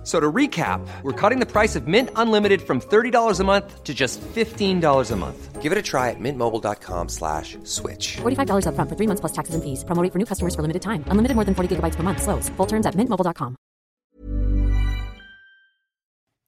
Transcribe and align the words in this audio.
F- 0.00 0.06
So 0.06 0.18
to 0.18 0.32
recap, 0.32 0.80
we're 1.02 1.12
cutting 1.12 1.40
the 1.40 1.46
price 1.46 1.76
of 1.76 1.86
Mint 1.86 2.08
Unlimited 2.16 2.62
from 2.62 2.80
$30 2.80 3.38
a 3.40 3.44
month 3.44 3.84
to 3.84 3.92
just 3.92 4.18
$15 4.34 5.10
a 5.10 5.16
month. 5.16 5.60
Give 5.60 5.72
it 5.72 5.76
a 5.78 5.82
try 5.82 6.08
at 6.08 6.16
mintmobile.com 6.18 7.08
slash 7.10 7.58
switch. 7.64 8.16
$45 8.22 8.64
upfront 8.64 8.88
for 8.88 8.96
three 8.96 9.06
months 9.06 9.20
plus 9.20 9.32
taxes 9.32 9.54
and 9.54 9.62
fees. 9.62 9.84
Promo 9.84 10.02
rate 10.02 10.10
for 10.12 10.18
new 10.18 10.24
customers 10.24 10.54
for 10.54 10.62
limited 10.62 10.80
time. 10.80 11.04
Unlimited 11.08 11.34
more 11.36 11.44
than 11.44 11.54
40 11.54 11.76
gigabytes 11.76 11.96
per 11.96 12.02
month. 12.02 12.22
Slows. 12.22 12.48
Full 12.56 12.66
terms 12.66 12.86
at 12.86 12.94
mintmobile.com. 12.94 13.56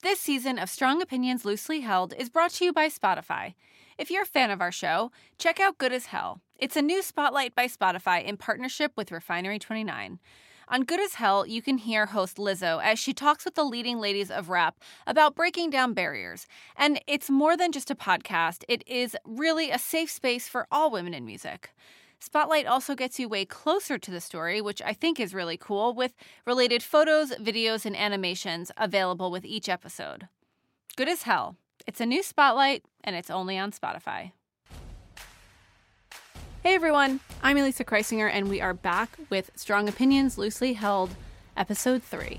This 0.03 0.19
season 0.19 0.59
of 0.59 0.69
Strong 0.71 1.03
Opinions 1.03 1.45
Loosely 1.45 1.81
Held 1.83 2.15
is 2.19 2.31
brought 2.31 2.53
to 2.55 2.65
you 2.65 2.73
by 2.73 2.89
Spotify. 2.89 3.55
If 3.99 4.11
you're 4.11 4.23
a 4.25 4.27
fan 4.27 4.51
of 4.51 4.61
our 4.61 4.73
show, 4.73 5.13
check 5.39 5.61
out 5.61 5.79
Good 5.79 5.93
as 5.93 6.07
Hell. 6.07 6.41
It's 6.59 6.77
a 6.77 6.83
new 6.83 7.03
spotlight 7.03 7.55
by 7.55 7.67
Spotify 7.69 8.25
in 8.25 8.37
partnership 8.37 8.93
with 8.97 9.13
Refinery 9.13 9.59
29. 9.61 10.19
On 10.69 10.85
Good 10.85 11.01
as 11.01 11.15
Hell, 11.15 11.47
you 11.47 11.61
can 11.61 11.79
hear 11.79 12.07
host 12.07 12.37
Lizzo 12.37 12.83
as 12.83 12.99
she 12.99 13.13
talks 13.13 13.45
with 13.45 13.55
the 13.55 13.65
leading 13.65 13.99
ladies 13.99 14.31
of 14.31 14.49
rap 14.49 14.79
about 15.07 15.35
breaking 15.35 15.71
down 15.71 15.93
barriers. 15.93 16.47
And 16.77 17.01
it's 17.07 17.29
more 17.29 17.57
than 17.57 17.73
just 17.73 17.91
a 17.91 17.95
podcast, 17.95 18.65
it 18.69 18.87
is 18.87 19.17
really 19.25 19.71
a 19.71 19.79
safe 19.79 20.11
space 20.11 20.49
for 20.49 20.67
all 20.71 20.91
women 20.91 21.15
in 21.15 21.25
music. 21.27 21.71
Spotlight 22.21 22.67
also 22.67 22.95
gets 22.95 23.19
you 23.19 23.29
way 23.29 23.45
closer 23.45 23.99
to 23.99 24.11
the 24.11 24.21
story, 24.21 24.61
which 24.61 24.81
I 24.81 24.93
think 24.93 25.19
is 25.19 25.35
really 25.35 25.57
cool, 25.57 25.93
with 25.93 26.15
related 26.47 26.83
photos, 26.83 27.33
videos, 27.33 27.85
and 27.85 27.97
animations 27.97 28.71
available 28.77 29.33
with 29.33 29.45
each 29.45 29.69
episode. 29.69 30.29
Good 30.97 31.09
as 31.09 31.23
hell. 31.23 31.57
It's 31.85 32.01
a 32.01 32.07
new 32.07 32.23
Spotlight, 32.23 32.85
and 33.03 33.17
it's 33.17 33.31
only 33.31 33.59
on 33.59 33.73
Spotify. 33.73 34.31
Hey 36.63 36.77
everyone, 36.77 37.19
I'm 37.43 37.57
Elisa 37.57 37.85
Kreisinger, 37.85 38.31
and 38.33 38.49
we 38.49 38.61
are 38.61 38.73
back 38.73 39.19
with 39.31 39.51
Strong 39.57 39.89
Opinions 39.89 40.39
Loosely 40.39 40.75
Held, 40.75 41.11
Episode 41.57 42.05
3. 42.05 42.39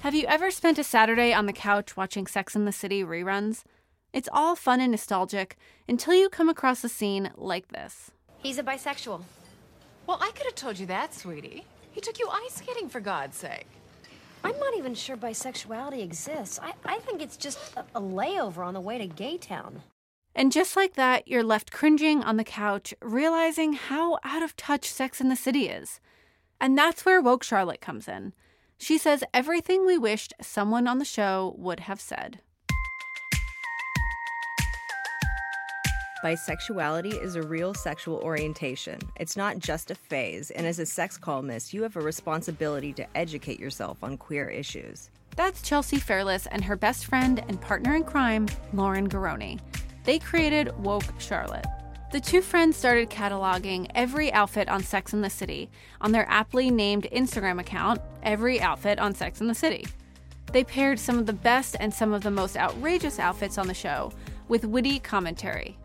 Have 0.00 0.16
you 0.16 0.26
ever 0.26 0.50
spent 0.50 0.80
a 0.80 0.82
Saturday 0.82 1.32
on 1.32 1.46
the 1.46 1.52
couch 1.52 1.96
watching 1.96 2.26
Sex 2.26 2.56
and 2.56 2.66
the 2.66 2.72
City 2.72 3.04
reruns? 3.04 3.62
It's 4.12 4.28
all 4.32 4.56
fun 4.56 4.80
and 4.80 4.90
nostalgic 4.90 5.56
until 5.88 6.14
you 6.14 6.28
come 6.28 6.48
across 6.48 6.82
a 6.82 6.88
scene 6.88 7.30
like 7.36 7.68
this. 7.68 8.10
He's 8.38 8.58
a 8.58 8.64
bisexual. 8.64 9.22
Well, 10.08 10.18
I 10.20 10.32
could 10.32 10.46
have 10.46 10.56
told 10.56 10.80
you 10.80 10.86
that, 10.86 11.14
sweetie. 11.14 11.64
He 11.92 12.00
took 12.00 12.18
you 12.18 12.28
ice 12.28 12.56
skating, 12.56 12.88
for 12.88 12.98
God's 12.98 13.36
sake. 13.36 13.68
I'm 14.42 14.58
not 14.58 14.76
even 14.76 14.94
sure 14.94 15.16
bisexuality 15.16 16.02
exists. 16.02 16.58
I, 16.62 16.72
I 16.84 16.98
think 16.98 17.22
it's 17.22 17.36
just 17.36 17.58
a, 17.76 17.84
a 17.94 18.00
layover 18.00 18.64
on 18.64 18.74
the 18.74 18.80
way 18.80 18.98
to 18.98 19.06
Gay 19.06 19.38
Town. 19.38 19.82
And 20.34 20.52
just 20.52 20.76
like 20.76 20.94
that, 20.94 21.26
you're 21.26 21.42
left 21.42 21.72
cringing 21.72 22.22
on 22.22 22.36
the 22.36 22.44
couch, 22.44 22.94
realizing 23.02 23.72
how 23.74 24.18
out 24.24 24.42
of 24.42 24.56
touch 24.56 24.88
Sex 24.88 25.20
and 25.20 25.30
the 25.30 25.36
City 25.36 25.68
is. 25.68 26.00
And 26.60 26.76
that's 26.78 27.04
where 27.04 27.20
Woke 27.20 27.42
Charlotte 27.42 27.80
comes 27.80 28.06
in. 28.06 28.32
She 28.78 28.96
says 28.96 29.24
everything 29.34 29.84
we 29.84 29.98
wished 29.98 30.32
someone 30.40 30.86
on 30.86 30.98
the 30.98 31.04
show 31.04 31.54
would 31.58 31.80
have 31.80 32.00
said. 32.00 32.40
Bisexuality 36.22 37.18
is 37.22 37.34
a 37.34 37.42
real 37.42 37.72
sexual 37.72 38.18
orientation. 38.18 38.98
It's 39.16 39.38
not 39.38 39.58
just 39.58 39.90
a 39.90 39.94
phase, 39.94 40.50
and 40.50 40.66
as 40.66 40.78
a 40.78 40.84
sex 40.84 41.16
columnist, 41.16 41.72
you 41.72 41.82
have 41.82 41.96
a 41.96 42.00
responsibility 42.00 42.92
to 42.92 43.06
educate 43.16 43.58
yourself 43.58 44.04
on 44.04 44.18
queer 44.18 44.46
issues. 44.46 45.08
That's 45.34 45.62
Chelsea 45.62 45.96
Fairless 45.96 46.46
and 46.48 46.62
her 46.62 46.76
best 46.76 47.06
friend 47.06 47.42
and 47.48 47.58
partner 47.58 47.94
in 47.96 48.04
crime, 48.04 48.48
Lauren 48.74 49.08
Garroni. 49.08 49.60
They 50.04 50.18
created 50.18 50.76
Woke 50.84 51.04
Charlotte. 51.18 51.64
The 52.12 52.20
two 52.20 52.42
friends 52.42 52.76
started 52.76 53.08
cataloging 53.08 53.90
every 53.94 54.30
outfit 54.30 54.68
on 54.68 54.82
Sex 54.82 55.14
and 55.14 55.24
the 55.24 55.30
City 55.30 55.70
on 56.02 56.12
their 56.12 56.28
aptly 56.28 56.70
named 56.70 57.08
Instagram 57.12 57.58
account, 57.58 57.98
Every 58.22 58.60
Outfit 58.60 58.98
on 58.98 59.14
Sex 59.14 59.40
and 59.40 59.48
the 59.48 59.54
City. 59.54 59.86
They 60.52 60.64
paired 60.64 60.98
some 60.98 61.18
of 61.18 61.24
the 61.24 61.32
best 61.32 61.76
and 61.80 61.94
some 61.94 62.12
of 62.12 62.22
the 62.22 62.30
most 62.30 62.58
outrageous 62.58 63.18
outfits 63.18 63.56
on 63.56 63.68
the 63.68 63.74
show 63.74 64.12
with 64.48 64.66
witty 64.66 64.98
commentary. 64.98 65.78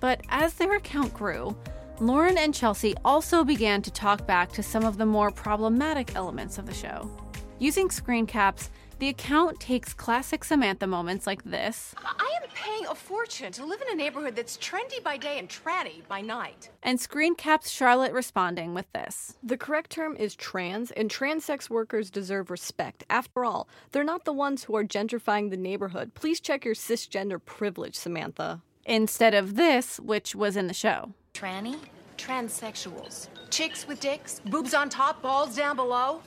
But 0.00 0.22
as 0.30 0.54
their 0.54 0.76
account 0.76 1.14
grew, 1.14 1.56
Lauren 2.00 2.38
and 2.38 2.54
Chelsea 2.54 2.94
also 3.04 3.44
began 3.44 3.82
to 3.82 3.90
talk 3.90 4.26
back 4.26 4.50
to 4.52 4.62
some 4.62 4.84
of 4.84 4.96
the 4.96 5.06
more 5.06 5.30
problematic 5.30 6.16
elements 6.16 6.56
of 6.56 6.66
the 6.66 6.74
show. 6.74 7.10
Using 7.58 7.90
screen 7.90 8.26
caps, 8.26 8.70
the 9.00 9.08
account 9.08 9.60
takes 9.60 9.92
classic 9.94 10.44
Samantha 10.44 10.86
moments 10.86 11.26
like 11.26 11.42
this 11.44 11.94
I 12.02 12.38
am 12.42 12.48
paying 12.54 12.86
a 12.86 12.94
fortune 12.94 13.52
to 13.52 13.64
live 13.64 13.80
in 13.82 13.92
a 13.92 13.94
neighborhood 13.94 14.36
that's 14.36 14.56
trendy 14.56 15.02
by 15.02 15.16
day 15.18 15.38
and 15.38 15.48
tranny 15.48 16.06
by 16.08 16.20
night. 16.22 16.70
and 16.82 16.98
screen 16.98 17.34
caps 17.34 17.70
Charlotte 17.70 18.12
responding 18.12 18.72
with 18.74 18.90
this. 18.92 19.36
The 19.42 19.56
correct 19.58 19.90
term 19.90 20.16
is 20.16 20.34
trans, 20.34 20.90
and 20.90 21.10
trans 21.10 21.44
sex 21.44 21.68
workers 21.68 22.10
deserve 22.10 22.50
respect. 22.50 23.04
After 23.10 23.44
all, 23.44 23.68
they're 23.92 24.04
not 24.04 24.24
the 24.24 24.32
ones 24.32 24.64
who 24.64 24.76
are 24.76 24.84
gentrifying 24.84 25.50
the 25.50 25.56
neighborhood. 25.56 26.14
Please 26.14 26.40
check 26.40 26.64
your 26.64 26.74
cisgender 26.74 27.42
privilege, 27.42 27.94
Samantha. 27.94 28.62
Instead 28.84 29.34
of 29.34 29.56
this, 29.56 30.00
which 30.00 30.34
was 30.34 30.56
in 30.56 30.66
the 30.66 30.74
show. 30.74 31.12
Tranny? 31.34 31.78
Transsexuals. 32.16 33.28
Chicks 33.50 33.86
with 33.86 34.00
dicks, 34.00 34.40
boobs 34.44 34.74
on 34.74 34.88
top, 34.88 35.22
balls 35.22 35.56
down 35.56 35.76
below. 35.76 36.22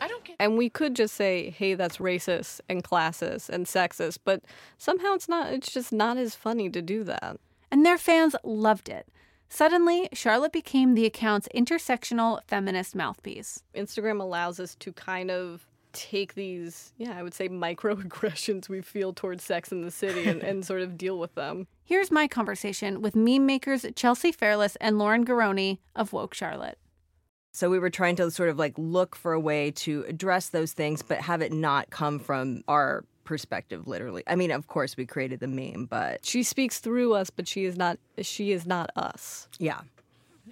I 0.00 0.08
don't 0.08 0.24
get. 0.24 0.36
And 0.38 0.56
we 0.56 0.70
could 0.70 0.96
just 0.96 1.14
say, 1.14 1.50
hey, 1.50 1.74
that's 1.74 1.98
racist 1.98 2.60
and 2.68 2.82
classist 2.82 3.48
and 3.48 3.66
sexist, 3.66 4.18
but 4.24 4.42
somehow 4.78 5.14
it's 5.14 5.28
not, 5.28 5.52
it's 5.52 5.72
just 5.72 5.92
not 5.92 6.16
as 6.16 6.34
funny 6.34 6.70
to 6.70 6.80
do 6.80 7.04
that. 7.04 7.38
And 7.70 7.84
their 7.84 7.98
fans 7.98 8.34
loved 8.42 8.88
it. 8.88 9.06
Suddenly, 9.48 10.08
Charlotte 10.12 10.52
became 10.52 10.94
the 10.94 11.06
account's 11.06 11.48
intersectional 11.54 12.40
feminist 12.46 12.94
mouthpiece. 12.94 13.62
Instagram 13.74 14.20
allows 14.20 14.60
us 14.60 14.74
to 14.76 14.92
kind 14.92 15.30
of 15.30 15.66
take 15.92 16.34
these, 16.34 16.92
yeah, 16.96 17.16
I 17.18 17.22
would 17.22 17.34
say 17.34 17.48
microaggressions 17.48 18.68
we 18.68 18.80
feel 18.80 19.12
towards 19.12 19.44
sex 19.44 19.72
in 19.72 19.82
the 19.82 19.90
city 19.90 20.28
and, 20.28 20.42
and 20.42 20.64
sort 20.64 20.82
of 20.82 20.96
deal 20.98 21.18
with 21.18 21.34
them. 21.34 21.66
Here's 21.84 22.10
my 22.10 22.28
conversation 22.28 23.02
with 23.02 23.16
meme 23.16 23.46
makers 23.46 23.84
Chelsea 23.96 24.32
Fairless 24.32 24.76
and 24.76 24.98
Lauren 24.98 25.24
Garroni 25.24 25.78
of 25.96 26.12
Woke 26.12 26.34
Charlotte. 26.34 26.78
So 27.52 27.68
we 27.68 27.78
were 27.80 27.90
trying 27.90 28.14
to 28.16 28.30
sort 28.30 28.48
of 28.48 28.58
like 28.58 28.74
look 28.76 29.16
for 29.16 29.32
a 29.32 29.40
way 29.40 29.72
to 29.72 30.04
address 30.08 30.50
those 30.50 30.72
things, 30.72 31.02
but 31.02 31.18
have 31.20 31.42
it 31.42 31.52
not 31.52 31.90
come 31.90 32.18
from 32.20 32.62
our 32.68 33.04
perspective, 33.24 33.86
literally. 33.88 34.22
I 34.26 34.36
mean, 34.36 34.50
of 34.52 34.66
course, 34.68 34.96
we 34.96 35.04
created 35.06 35.40
the 35.40 35.48
meme, 35.48 35.86
but 35.90 36.24
She 36.24 36.42
speaks 36.44 36.78
through 36.78 37.14
us, 37.14 37.28
but 37.30 37.48
she 37.48 37.64
is 37.64 37.76
not 37.76 37.98
she 38.22 38.52
is 38.52 38.66
not 38.66 38.90
us. 38.96 39.48
yeah. 39.58 39.80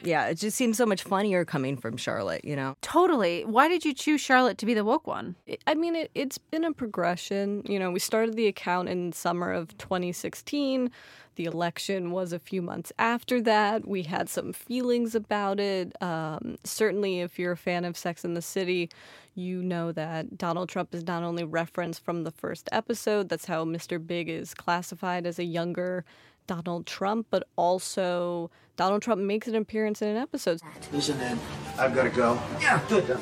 Yeah, 0.02 0.26
it 0.26 0.36
just 0.36 0.56
seems 0.56 0.76
so 0.76 0.86
much 0.86 1.02
funnier 1.02 1.44
coming 1.44 1.76
from 1.76 1.96
Charlotte, 1.96 2.44
you 2.44 2.56
know? 2.56 2.76
Totally. 2.82 3.44
Why 3.44 3.68
did 3.68 3.84
you 3.84 3.94
choose 3.94 4.20
Charlotte 4.20 4.58
to 4.58 4.66
be 4.66 4.74
the 4.74 4.84
woke 4.84 5.06
one? 5.06 5.36
I 5.66 5.74
mean, 5.74 5.94
it, 5.94 6.10
it's 6.14 6.38
been 6.38 6.64
a 6.64 6.72
progression. 6.72 7.62
You 7.66 7.78
know, 7.78 7.90
we 7.90 7.98
started 7.98 8.36
the 8.36 8.46
account 8.46 8.88
in 8.88 9.12
summer 9.12 9.52
of 9.52 9.76
2016. 9.78 10.90
The 11.36 11.44
election 11.44 12.10
was 12.10 12.32
a 12.32 12.38
few 12.38 12.60
months 12.60 12.92
after 12.98 13.40
that. 13.42 13.86
We 13.86 14.02
had 14.02 14.28
some 14.28 14.52
feelings 14.52 15.14
about 15.14 15.60
it. 15.60 15.92
Um, 16.02 16.56
certainly, 16.64 17.20
if 17.20 17.38
you're 17.38 17.52
a 17.52 17.56
fan 17.56 17.84
of 17.84 17.96
Sex 17.96 18.24
in 18.24 18.34
the 18.34 18.42
City, 18.42 18.90
you 19.36 19.62
know 19.62 19.92
that 19.92 20.36
Donald 20.36 20.68
Trump 20.68 20.92
is 20.94 21.06
not 21.06 21.22
only 21.22 21.44
referenced 21.44 22.04
from 22.04 22.24
the 22.24 22.32
first 22.32 22.68
episode, 22.72 23.28
that's 23.28 23.44
how 23.44 23.64
Mr. 23.64 24.04
Big 24.04 24.28
is 24.28 24.52
classified 24.52 25.26
as 25.26 25.38
a 25.38 25.44
younger 25.44 26.04
Donald 26.48 26.86
Trump, 26.86 27.28
but 27.30 27.46
also 27.54 28.50
Donald 28.76 29.02
Trump 29.02 29.20
makes 29.22 29.46
an 29.46 29.54
appearance 29.54 30.02
in 30.02 30.08
an 30.08 30.16
episode. 30.16 30.60
Listen, 30.92 31.20
Ed, 31.20 31.38
I've 31.78 31.94
got 31.94 32.02
to 32.04 32.10
go. 32.10 32.40
Yeah, 32.60 32.80
good. 32.88 33.06
Good. 33.06 33.18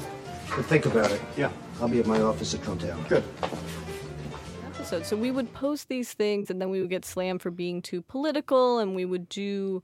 Think 0.64 0.86
about 0.86 1.10
it. 1.10 1.20
Yeah. 1.36 1.50
I'll 1.80 1.88
be 1.88 2.00
at 2.00 2.06
my 2.06 2.20
office 2.22 2.54
at 2.54 2.62
Trump 2.62 2.80
Tower. 2.80 2.96
Good. 3.08 3.24
episode. 4.64 5.04
So 5.04 5.16
we 5.16 5.30
would 5.30 5.52
post 5.52 5.88
these 5.88 6.12
things 6.14 6.50
and 6.50 6.60
then 6.60 6.70
we 6.70 6.80
would 6.80 6.90
get 6.90 7.04
slammed 7.04 7.42
for 7.42 7.50
being 7.50 7.82
too 7.82 8.00
political 8.02 8.78
and 8.78 8.94
we 8.94 9.04
would 9.04 9.28
do 9.28 9.82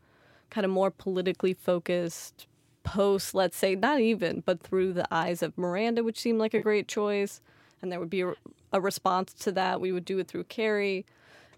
kind 0.50 0.64
of 0.64 0.70
more 0.70 0.90
politically 0.90 1.54
focused 1.54 2.46
posts, 2.84 3.34
let's 3.34 3.56
say, 3.56 3.74
not 3.74 4.00
even, 4.00 4.42
but 4.44 4.60
through 4.60 4.92
the 4.92 5.06
eyes 5.10 5.42
of 5.42 5.56
Miranda, 5.58 6.02
which 6.02 6.20
seemed 6.20 6.38
like 6.38 6.54
a 6.54 6.60
great 6.60 6.88
choice. 6.88 7.40
And 7.80 7.90
there 7.90 7.98
would 7.98 8.10
be 8.10 8.22
a, 8.22 8.34
a 8.72 8.80
response 8.80 9.32
to 9.34 9.52
that. 9.52 9.80
We 9.80 9.92
would 9.92 10.04
do 10.04 10.18
it 10.18 10.28
through 10.28 10.44
Carrie. 10.44 11.04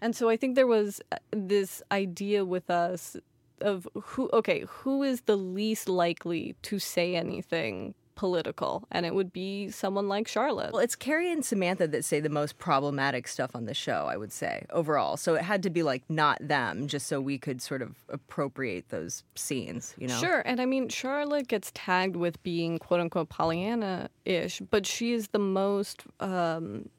And 0.01 0.15
so 0.15 0.29
I 0.29 0.37
think 0.37 0.55
there 0.55 0.67
was 0.67 1.01
uh, 1.11 1.17
this 1.31 1.81
idea 1.91 2.45
with 2.45 2.69
us 2.69 3.17
of 3.61 3.87
who, 3.93 4.29
okay, 4.33 4.65
who 4.67 5.03
is 5.03 5.21
the 5.21 5.35
least 5.35 5.87
likely 5.87 6.55
to 6.63 6.79
say 6.79 7.15
anything 7.15 7.95
political, 8.15 8.87
and 8.91 9.05
it 9.05 9.13
would 9.13 9.31
be 9.31 9.69
someone 9.69 10.07
like 10.07 10.27
Charlotte. 10.27 10.71
Well, 10.71 10.81
it's 10.81 10.95
Carrie 10.95 11.31
and 11.31 11.43
Samantha 11.43 11.87
that 11.87 12.05
say 12.05 12.19
the 12.19 12.29
most 12.29 12.57
problematic 12.57 13.27
stuff 13.27 13.55
on 13.55 13.65
the 13.65 13.73
show, 13.73 14.07
I 14.09 14.17
would 14.17 14.31
say, 14.31 14.65
overall. 14.69 15.17
So 15.17 15.35
it 15.35 15.41
had 15.41 15.61
to 15.63 15.69
be 15.69 15.83
like 15.83 16.03
not 16.09 16.37
them, 16.39 16.87
just 16.87 17.07
so 17.07 17.19
we 17.19 17.37
could 17.37 17.61
sort 17.61 17.81
of 17.81 17.95
appropriate 18.09 18.89
those 18.89 19.23
scenes, 19.35 19.93
you 19.97 20.07
know? 20.07 20.17
Sure. 20.17 20.39
And 20.45 20.61
I 20.61 20.65
mean, 20.65 20.89
Charlotte 20.89 21.47
gets 21.47 21.71
tagged 21.73 22.15
with 22.15 22.41
being 22.41 22.79
quote 22.79 23.01
unquote 23.01 23.29
Pollyanna 23.29 24.09
ish, 24.23 24.61
but 24.71 24.85
she 24.85 25.11
is 25.11 25.27
the 25.29 25.39
most 25.39 26.03
um, 26.19 26.89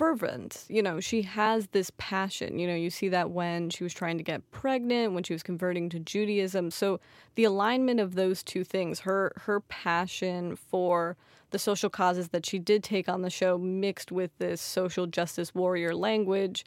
fervent. 0.00 0.64
You 0.70 0.82
know, 0.82 0.98
she 0.98 1.20
has 1.20 1.66
this 1.68 1.92
passion. 1.98 2.58
You 2.58 2.66
know, 2.66 2.74
you 2.74 2.88
see 2.88 3.10
that 3.10 3.32
when 3.32 3.68
she 3.68 3.84
was 3.84 3.92
trying 3.92 4.16
to 4.16 4.24
get 4.24 4.50
pregnant, 4.50 5.12
when 5.12 5.22
she 5.24 5.34
was 5.34 5.42
converting 5.42 5.90
to 5.90 5.98
Judaism. 5.98 6.70
So 6.70 7.00
the 7.34 7.44
alignment 7.44 8.00
of 8.00 8.14
those 8.14 8.42
two 8.42 8.64
things, 8.64 9.00
her 9.00 9.30
her 9.42 9.60
passion 9.60 10.56
for 10.56 11.18
the 11.50 11.58
social 11.58 11.90
causes 11.90 12.28
that 12.28 12.46
she 12.46 12.58
did 12.58 12.82
take 12.82 13.10
on 13.10 13.20
the 13.20 13.28
show 13.28 13.58
mixed 13.58 14.10
with 14.10 14.30
this 14.38 14.62
social 14.62 15.06
justice 15.06 15.54
warrior 15.54 15.94
language 15.94 16.64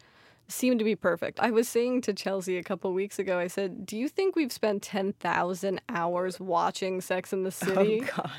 seemed 0.48 0.78
to 0.78 0.86
be 0.86 0.96
perfect. 0.96 1.40
I 1.40 1.50
was 1.50 1.68
saying 1.68 2.02
to 2.02 2.14
Chelsea 2.14 2.60
a 2.60 2.64
couple 2.64 2.94
weeks 2.94 3.18
ago, 3.18 3.40
I 3.40 3.48
said, 3.48 3.84
Do 3.84 3.98
you 3.98 4.10
think 4.10 4.36
we've 4.36 4.52
spent 4.52 4.84
10,000 4.84 5.82
hours 5.90 6.40
watching 6.40 7.02
Sex 7.02 7.34
in 7.34 7.42
the 7.42 7.48
oh, 7.64 7.66
City? 7.66 8.04
Oh, 8.04 8.14
God. 8.16 8.32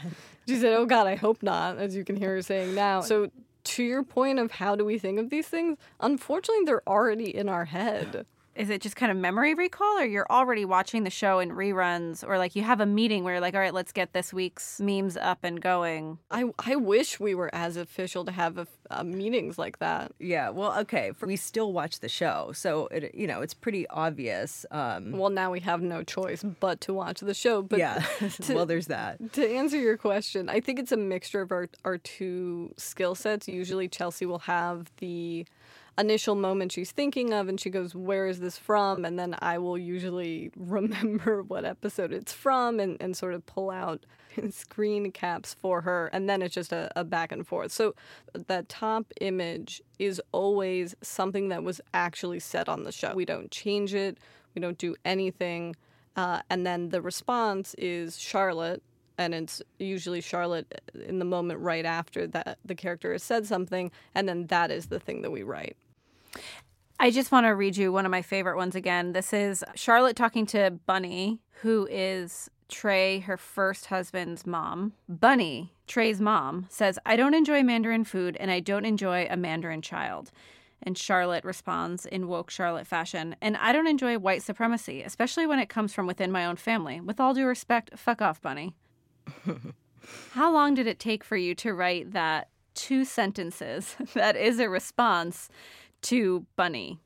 She 0.47 0.57
said, 0.57 0.75
Oh, 0.75 0.87
God, 0.87 1.09
I 1.09 1.17
hope 1.17 1.43
not, 1.43 1.79
as 1.79 1.97
you 1.97 2.05
can 2.05 2.15
hear 2.15 2.37
her 2.37 2.43
saying 2.43 2.77
now. 2.77 3.01
So, 3.01 3.31
to 3.65 3.83
your 3.83 4.03
point 4.03 4.39
of 4.39 4.53
how 4.53 4.77
do 4.77 4.85
we 4.85 4.99
think 4.99 5.19
of 5.19 5.31
these 5.31 5.49
things, 5.49 5.79
unfortunately, 6.01 6.65
they're 6.65 6.89
already 6.89 7.35
in 7.35 7.49
our 7.49 7.65
head. 7.65 8.27
Is 8.57 8.71
it 8.71 8.81
just 8.81 8.95
kind 8.97 9.11
of 9.11 9.19
memory 9.19 9.55
recall, 9.55 9.99
or 9.99 10.05
you're 10.05 10.27
already 10.31 10.65
watching 10.65 11.05
the 11.05 11.11
show 11.11 11.41
in 11.41 11.51
reruns, 11.51 12.23
or 12.27 12.39
like 12.39 12.55
you 12.55 12.63
have 12.63 12.81
a 12.81 12.87
meeting 12.87 13.25
where 13.25 13.35
you're 13.35 13.41
like, 13.41 13.55
all 13.55 13.61
right, 13.61 13.75
let's 13.75 13.93
get 13.93 14.13
this 14.13 14.33
week's 14.33 14.81
memes 14.81 15.17
up 15.17 15.39
and 15.43 15.61
going? 15.61 16.19
I, 16.31 16.45
I 16.59 16.77
wish 16.77 17.19
we 17.19 17.35
were 17.35 17.53
as 17.55 17.77
official 17.77 18.25
to 18.25 18.33
have 18.33 18.59
a, 18.59 18.67
uh, 18.91 19.03
meetings 19.03 19.59
like 19.59 19.79
that. 19.81 20.13
Yeah, 20.21 20.51
well, 20.51 20.79
okay. 20.81 21.13
For, 21.17 21.27
we 21.27 21.37
still 21.37 21.73
watch 21.73 22.01
the 22.01 22.09
show, 22.09 22.53
so 22.55 22.87
it, 22.89 23.15
you 23.15 23.27
know 23.27 23.41
it's 23.41 23.55
pretty 23.55 23.89
obvious. 23.89 24.65
Um, 24.71 25.13
Well, 25.13 25.31
now 25.31 25.51
we 25.51 25.61
have 25.61 25.83
no 25.83 26.03
choice 26.05 26.45
but 26.61 26.81
to 26.83 26.95
watch 26.95 27.21
the 27.21 27.35
show. 27.35 27.63
But 27.63 27.81
yeah, 27.81 28.05
to- 28.43 28.55
well, 28.55 28.67
there's 28.67 28.87
that. 28.87 29.33
To 29.33 29.49
answer 29.49 29.79
your 29.79 29.97
question, 29.97 30.49
I 30.49 30.61
think 30.61 30.79
it's 30.79 30.93
a 30.93 30.97
mixture 30.97 31.41
of 31.41 31.51
our, 31.51 31.69
our 31.85 31.99
two 31.99 32.73
skill 32.77 33.15
sets. 33.15 33.49
Usually, 33.49 33.89
Chelsea 33.89 34.27
will 34.27 34.41
have 34.41 34.91
the 34.99 35.45
initial 35.99 36.35
moment 36.35 36.73
she's 36.73 36.93
thinking 36.93 37.33
of, 37.33 37.49
and 37.49 37.61
she 37.61 37.71
goes, 37.71 37.95
Where 37.95 38.27
is 38.27 38.41
this 38.41 38.59
from? 38.59 39.05
And 39.05 39.19
then 39.19 39.37
I 39.41 39.59
will 39.59 39.79
usually 39.79 40.51
remember 40.57 41.43
what 41.43 41.65
episode 41.65 42.13
it's 42.13 42.33
from 42.33 42.81
and, 42.81 42.97
and 43.01 43.17
sort 43.17 43.35
of 43.35 43.45
pull 43.47 43.71
out 43.71 44.05
screen 44.51 45.13
caps 45.13 45.55
for 45.55 45.83
her. 45.83 46.09
And 46.13 46.29
then 46.29 46.43
it's 46.43 46.55
just 46.55 46.73
a, 46.73 46.91
a 46.97 47.05
back 47.05 47.33
and 47.33 47.47
forth. 47.47 47.73
So, 47.73 47.95
that 48.35 48.69
top 48.69 49.13
image 49.21 49.83
is 49.99 50.21
always 50.33 50.95
something 51.03 51.49
that 51.49 51.63
was 51.63 51.81
actually 51.93 52.41
said 52.41 52.69
on 52.69 52.85
the 52.85 52.93
show. 52.93 53.15
We 53.15 53.25
don't 53.25 53.51
change 53.51 53.95
it, 53.95 54.19
we 54.55 54.61
don't 54.61 54.79
do 54.79 54.97
anything. 55.05 55.77
Uh, 56.17 56.41
and 56.49 56.65
then 56.65 56.91
the 56.91 57.03
response 57.03 57.75
is 57.77 58.19
Charlotte, 58.19 58.83
and 59.19 59.35
it's 59.35 59.63
usually 59.79 60.21
Charlotte 60.21 60.81
in 61.07 61.19
the 61.19 61.25
moment 61.25 61.61
right 61.61 61.85
after 61.85 62.27
that 62.29 62.59
the 62.65 62.75
character 62.75 63.13
has 63.13 63.23
said 63.23 63.47
something, 63.47 63.91
and 64.15 64.29
then 64.29 64.47
that 64.47 64.71
is 64.71 64.87
the 64.87 65.01
thing 65.01 65.23
that 65.23 65.31
we 65.31 65.43
write. 65.43 65.77
I 66.99 67.11
just 67.11 67.33
want 67.33 67.45
to 67.47 67.51
read 67.51 67.77
you 67.77 67.93
one 67.93 68.07
of 68.07 68.11
my 68.11 68.23
favorite 68.23 68.57
ones 68.57 68.75
again. 68.75 69.13
This 69.13 69.33
is 69.33 69.65
Charlotte 69.75 70.17
talking 70.17 70.47
to 70.47 70.79
Bunny, 70.87 71.41
who 71.63 71.89
is 71.91 72.49
Trey, 72.69 73.19
her 73.21 73.37
first 73.37 73.87
husband's 73.87 74.47
mom. 74.47 74.93
Bunny, 75.09 75.75
Trey's 75.87 76.21
mom, 76.21 76.67
says, 76.71 76.99
I 77.05 77.17
don't 77.17 77.35
enjoy 77.35 77.63
Mandarin 77.63 78.05
food 78.05 78.37
and 78.39 78.51
I 78.51 78.61
don't 78.61 78.85
enjoy 78.85 79.27
a 79.29 79.37
Mandarin 79.37 79.83
child. 79.83 80.31
And 80.83 80.97
Charlotte 80.97 81.45
responds 81.45 82.07
in 82.07 82.29
woke 82.29 82.51
Charlotte 82.51 82.87
fashion, 82.87 83.37
and 83.41 83.57
I 83.57 83.73
don't 83.73 83.87
enjoy 83.87 84.19
white 84.19 84.43
supremacy, 84.43 85.03
especially 85.03 85.47
when 85.47 85.59
it 85.59 85.71
comes 85.71 85.95
from 85.95 86.07
within 86.07 86.31
my 86.31 86.45
own 86.45 86.57
family. 86.57 87.01
With 87.01 87.21
all 87.21 87.33
due 87.33 87.47
respect, 87.47 87.99
fuck 87.99 88.21
off, 88.21 88.43
Bunny. 88.43 88.75
How 90.33 90.53
long 90.53 90.75
did 90.75 90.87
it 90.87 90.99
take 90.99 91.25
for 91.25 91.39
you 91.39 91.55
to 91.55 91.73
write 91.73 92.13
that 92.13 92.51
two 92.75 93.05
sentences 93.05 93.97
that 94.15 94.37
is 94.37 94.59
a 94.59 94.69
response 94.69 95.49
to 96.05 96.47
Bunny? 96.57 97.01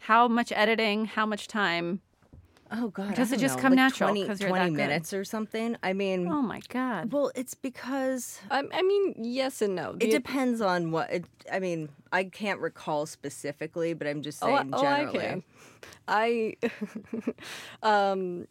How 0.00 0.28
much 0.28 0.52
editing? 0.52 1.06
How 1.06 1.26
much 1.26 1.48
time? 1.48 2.00
Oh 2.72 2.88
God, 2.88 3.14
Does 3.14 3.30
I 3.30 3.34
it 3.34 3.38
don't 3.38 3.40
just 3.42 3.56
know, 3.56 3.62
come 3.62 3.72
like 3.72 3.76
natural 3.76 4.08
20, 4.10 4.26
'cause 4.26 4.40
you're 4.40 4.48
20 4.50 4.64
that 4.64 4.70
good? 4.70 4.76
minutes 4.76 5.12
or 5.12 5.24
something? 5.24 5.76
I 5.84 5.92
mean, 5.92 6.26
Oh 6.26 6.42
my 6.42 6.60
God. 6.68 7.12
well, 7.12 7.30
it's 7.36 7.54
because 7.54 8.40
I, 8.50 8.64
I 8.72 8.82
mean, 8.82 9.14
yes 9.18 9.62
and 9.62 9.76
no. 9.76 9.96
it 10.00 10.10
depends 10.10 10.60
on 10.60 10.90
what. 10.90 11.12
It, 11.12 11.24
I 11.52 11.60
mean, 11.60 11.88
I 12.12 12.24
can't 12.24 12.58
recall 12.60 13.06
specifically, 13.06 13.94
but 13.94 14.08
I'm 14.08 14.20
just 14.20 14.42
Oh, 14.42 14.52
I- 14.52 14.62
saying 14.62 14.70
oh, 14.74 14.78
I 14.84 15.04
generally. 15.04 15.18
can. 15.20 15.42
I, 16.08 16.56
um, 17.82 18.46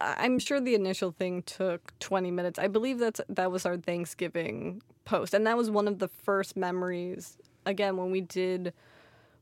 I- 0.00 0.16
I'm 0.24 0.38
sure 0.40 0.60
the 0.60 0.74
initial 0.74 1.12
thing 1.12 1.42
took 1.42 1.96
20 2.00 2.30
minutes. 2.32 2.58
I 2.58 2.66
believe 2.66 2.98
that's 2.98 3.20
that 3.28 3.52
was 3.52 3.64
our 3.66 3.76
Thanksgiving 3.76 4.82
post, 5.04 5.32
and 5.32 5.46
that 5.46 5.56
was 5.56 5.70
one 5.70 5.86
of 5.86 5.98
the 6.00 6.08
first 6.08 6.56
memories. 6.56 7.36
Again, 7.66 7.96
when 7.96 8.10
we 8.10 8.20
did 8.20 8.72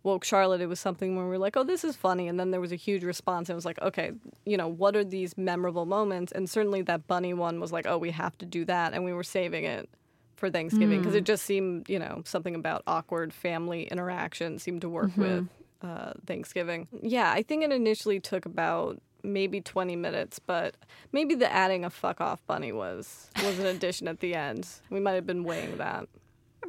woke 0.02 0.24
Charlotte, 0.24 0.60
it 0.60 0.66
was 0.66 0.80
something 0.80 1.16
where 1.16 1.26
we 1.26 1.36
are 1.36 1.38
like, 1.38 1.56
"Oh, 1.56 1.64
this 1.64 1.84
is 1.84 1.96
funny," 1.96 2.28
and 2.28 2.38
then 2.38 2.50
there 2.50 2.60
was 2.60 2.72
a 2.72 2.76
huge 2.76 3.04
response. 3.04 3.48
And 3.48 3.54
it 3.54 3.56
was 3.56 3.64
like, 3.64 3.80
"Okay, 3.80 4.12
you 4.44 4.56
know, 4.56 4.68
what 4.68 4.96
are 4.96 5.04
these 5.04 5.36
memorable 5.36 5.86
moments?" 5.86 6.32
And 6.32 6.48
certainly 6.48 6.82
that 6.82 7.06
bunny 7.06 7.34
one 7.34 7.60
was 7.60 7.72
like, 7.72 7.86
"Oh, 7.86 7.98
we 7.98 8.10
have 8.10 8.36
to 8.38 8.46
do 8.46 8.64
that," 8.66 8.92
and 8.94 9.04
we 9.04 9.12
were 9.12 9.22
saving 9.24 9.64
it 9.64 9.88
for 10.36 10.50
Thanksgiving 10.50 10.98
because 11.00 11.14
it 11.14 11.24
just 11.24 11.44
seemed, 11.44 11.88
you 11.88 12.00
know, 12.00 12.22
something 12.24 12.56
about 12.56 12.82
awkward 12.86 13.32
family 13.32 13.84
interaction 13.84 14.58
seemed 14.58 14.80
to 14.80 14.88
work 14.88 15.16
with 15.16 15.48
uh, 15.82 16.12
Thanksgiving. 16.26 16.88
Yeah, 17.00 17.30
I 17.30 17.42
think 17.42 17.62
it 17.62 17.70
initially 17.72 18.18
took 18.18 18.44
about 18.44 19.00
maybe 19.22 19.60
20 19.60 19.94
minutes, 19.94 20.40
but 20.40 20.76
maybe 21.12 21.36
the 21.36 21.52
adding 21.52 21.84
a 21.84 21.90
fuck 21.90 22.20
off 22.20 22.44
bunny 22.46 22.72
was 22.72 23.30
was 23.44 23.58
an 23.60 23.66
addition 23.66 24.08
at 24.08 24.18
the 24.18 24.34
end. 24.34 24.68
We 24.90 24.98
might 24.98 25.12
have 25.12 25.26
been 25.26 25.44
weighing 25.44 25.76
that. 25.78 26.08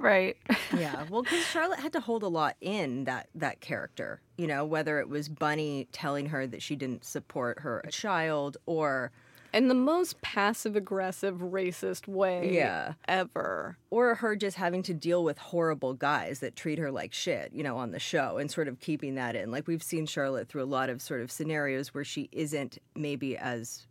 Right. 0.04 0.38
yeah, 0.78 1.06
well, 1.10 1.24
because 1.24 1.44
Charlotte 1.46 1.80
had 1.80 1.94
to 1.94 2.00
hold 2.02 2.24
a 2.24 2.28
lot 2.28 2.56
in 2.62 3.06
that 3.06 3.30
that 3.36 3.62
character. 3.62 4.22
You 4.38 4.48
know, 4.48 4.66
whether 4.66 5.00
it 5.00 5.08
was 5.10 5.30
Bunny 5.30 5.88
telling 5.92 6.28
her 6.28 6.46
that 6.48 6.62
she 6.62 6.76
didn't 6.76 7.06
support 7.06 7.60
her 7.60 7.84
child, 7.90 8.58
or 8.66 9.12
In 9.54 9.68
the 9.68 9.76
most 9.76 10.20
passive 10.24 10.76
aggressive 10.76 11.38
racist 11.38 12.08
way 12.08 12.54
Yeah. 12.56 12.94
ever. 13.08 13.78
or 13.92 14.16
her 14.16 14.36
just 14.36 14.58
having 14.58 14.82
to 14.84 14.94
deal 14.96 15.24
with 15.24 15.38
horrible 15.38 15.94
guys 15.94 16.40
that 16.40 16.56
treat 16.56 16.80
her 16.80 16.92
like 16.92 17.14
shit. 17.14 17.54
You 17.54 17.62
know, 17.64 17.78
on 17.78 17.92
the 17.92 18.00
show, 18.00 18.38
and 18.40 18.50
sort 18.52 18.68
of 18.68 18.80
keeping 18.80 19.14
that 19.16 19.36
in. 19.36 19.52
Like 19.52 19.68
we've 19.68 19.84
seen 19.84 20.06
Charlotte 20.08 20.50
through 20.50 20.64
a 20.64 20.66
lot 20.66 20.90
of 20.90 21.02
sort 21.02 21.22
of 21.22 21.32
scenarios 21.32 21.94
where 21.94 22.04
she 22.04 22.30
isn't 22.32 22.80
maybe 22.96 23.38
as 23.38 23.86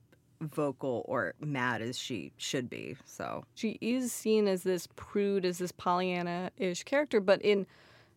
vocal 0.48 1.04
or 1.06 1.34
mad 1.40 1.82
as 1.82 1.98
she 1.98 2.32
should 2.36 2.68
be. 2.68 2.96
So 3.04 3.44
She 3.54 3.78
is 3.80 4.12
seen 4.12 4.48
as 4.48 4.62
this 4.62 4.88
prude, 4.96 5.44
as 5.44 5.58
this 5.58 5.72
Pollyanna 5.72 6.50
ish 6.56 6.84
character, 6.84 7.20
but 7.20 7.40
in 7.42 7.66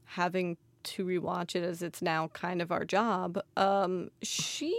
having 0.05 0.58
to 0.84 1.05
rewatch 1.05 1.55
it 1.55 1.63
as 1.63 1.82
it's 1.82 2.01
now 2.01 2.27
kind 2.29 2.62
of 2.62 2.72
our 2.72 2.86
job, 2.86 3.39
um, 3.58 4.12
she 4.22 4.77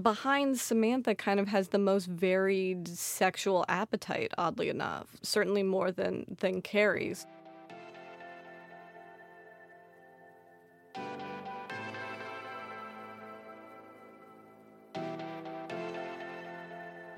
behind 0.00 0.58
Samantha 0.58 1.14
kind 1.14 1.38
of 1.38 1.48
has 1.48 1.68
the 1.68 1.78
most 1.78 2.06
varied 2.06 2.88
sexual 2.88 3.64
appetite, 3.68 4.32
oddly 4.38 4.68
enough. 4.68 5.16
Certainly 5.22 5.64
more 5.64 5.90
than 5.92 6.36
than 6.40 6.62
Carrie's. 6.62 7.26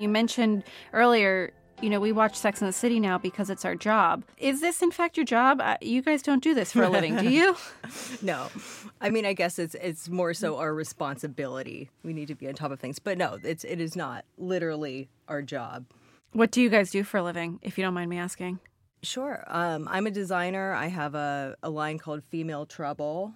You 0.05 0.09
mentioned 0.09 0.63
earlier, 0.93 1.51
you 1.81 1.89
know, 1.89 1.99
we 1.99 2.11
watch 2.11 2.35
Sex 2.35 2.61
in 2.61 2.67
the 2.67 2.73
City 2.73 2.99
now 2.99 3.17
because 3.17 3.49
it's 3.49 3.65
our 3.65 3.73
job. 3.73 4.23
Is 4.37 4.61
this, 4.61 4.83
in 4.83 4.91
fact, 4.91 5.17
your 5.17 5.25
job? 5.25 5.59
Uh, 5.59 5.77
you 5.81 6.03
guys 6.03 6.21
don't 6.21 6.43
do 6.43 6.53
this 6.53 6.71
for 6.71 6.83
a 6.83 6.89
living, 6.89 7.15
do 7.15 7.27
you? 7.27 7.57
no, 8.21 8.49
I 9.01 9.09
mean, 9.09 9.25
I 9.25 9.33
guess 9.33 9.57
it's 9.57 9.73
it's 9.81 10.07
more 10.07 10.35
so 10.35 10.57
our 10.57 10.75
responsibility. 10.75 11.89
We 12.03 12.13
need 12.13 12.27
to 12.27 12.35
be 12.35 12.47
on 12.47 12.53
top 12.53 12.69
of 12.69 12.79
things, 12.79 12.99
but 12.99 13.17
no, 13.17 13.39
it's 13.41 13.63
it 13.63 13.81
is 13.81 13.95
not 13.95 14.25
literally 14.37 15.09
our 15.27 15.41
job. 15.41 15.87
What 16.33 16.51
do 16.51 16.61
you 16.61 16.69
guys 16.69 16.91
do 16.91 17.03
for 17.03 17.17
a 17.17 17.23
living, 17.23 17.57
if 17.63 17.75
you 17.75 17.83
don't 17.83 17.95
mind 17.95 18.11
me 18.11 18.19
asking? 18.19 18.59
Sure. 19.01 19.43
Um, 19.47 19.87
I'm 19.89 20.05
a 20.05 20.11
designer. 20.11 20.71
I 20.73 20.85
have 20.85 21.15
a, 21.15 21.55
a 21.63 21.71
line 21.71 21.97
called 21.97 22.23
Female 22.25 22.67
Trouble. 22.67 23.33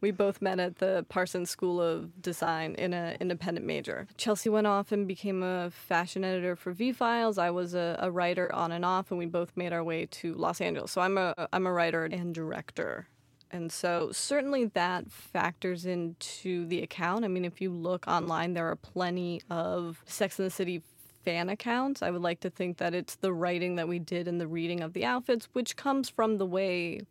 We 0.00 0.10
both 0.10 0.42
met 0.42 0.58
at 0.60 0.76
the 0.76 1.04
Parsons 1.08 1.50
School 1.50 1.80
of 1.80 2.20
Design 2.22 2.74
in 2.74 2.92
an 2.92 3.16
independent 3.20 3.66
major. 3.66 4.06
Chelsea 4.16 4.48
went 4.48 4.66
off 4.66 4.92
and 4.92 5.06
became 5.06 5.42
a 5.42 5.70
fashion 5.70 6.24
editor 6.24 6.56
for 6.56 6.72
V 6.72 6.92
Files. 6.92 7.38
I 7.38 7.50
was 7.50 7.74
a, 7.74 7.96
a 8.00 8.10
writer 8.10 8.52
on 8.54 8.72
and 8.72 8.84
off, 8.84 9.10
and 9.10 9.18
we 9.18 9.26
both 9.26 9.52
made 9.56 9.72
our 9.72 9.84
way 9.84 10.06
to 10.06 10.34
Los 10.34 10.60
Angeles. 10.60 10.92
So 10.92 11.00
I'm 11.00 11.18
a 11.18 11.34
I'm 11.52 11.66
a 11.66 11.72
writer 11.72 12.04
and 12.04 12.34
director. 12.34 13.08
And 13.50 13.70
so 13.70 14.10
certainly 14.10 14.64
that 14.66 15.10
factors 15.12 15.86
into 15.86 16.66
the 16.66 16.82
account. 16.82 17.24
I 17.24 17.28
mean, 17.28 17.44
if 17.44 17.60
you 17.60 17.70
look 17.70 18.04
online, 18.08 18.54
there 18.54 18.68
are 18.68 18.76
plenty 18.76 19.42
of 19.48 20.02
Sex 20.06 20.40
and 20.40 20.46
the 20.46 20.50
City 20.50 20.82
fan 21.24 21.48
accounts. 21.48 22.02
I 22.02 22.10
would 22.10 22.20
like 22.20 22.40
to 22.40 22.50
think 22.50 22.78
that 22.78 22.94
it's 22.94 23.14
the 23.14 23.32
writing 23.32 23.76
that 23.76 23.88
we 23.88 23.98
did 23.98 24.28
and 24.28 24.40
the 24.40 24.48
reading 24.48 24.80
of 24.80 24.92
the 24.92 25.04
outfits, 25.04 25.48
which 25.52 25.76
comes 25.76 26.08
from 26.08 26.38
the 26.38 26.46
way 26.46 27.02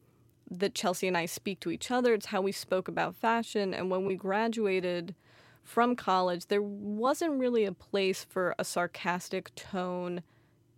that 0.60 0.76
Chelsea 0.76 1.08
and 1.08 1.18
I 1.18 1.26
speak 1.26 1.60
to 1.62 1.72
each 1.72 1.92
other. 1.92 2.14
It's 2.14 2.28
how 2.28 2.42
we 2.42 2.52
spoke 2.52 2.88
about 2.88 3.16
fashion. 3.16 3.74
And 3.74 3.90
when 3.90 4.06
we 4.06 4.16
graduated 4.16 5.16
from 5.64 5.96
college, 5.96 6.48
there 6.48 6.62
wasn't 6.62 7.40
really 7.40 7.66
a 7.66 7.72
place 7.72 8.24
for 8.24 8.54
a 8.60 8.66
sarcastic 8.66 9.54
tone 9.56 10.24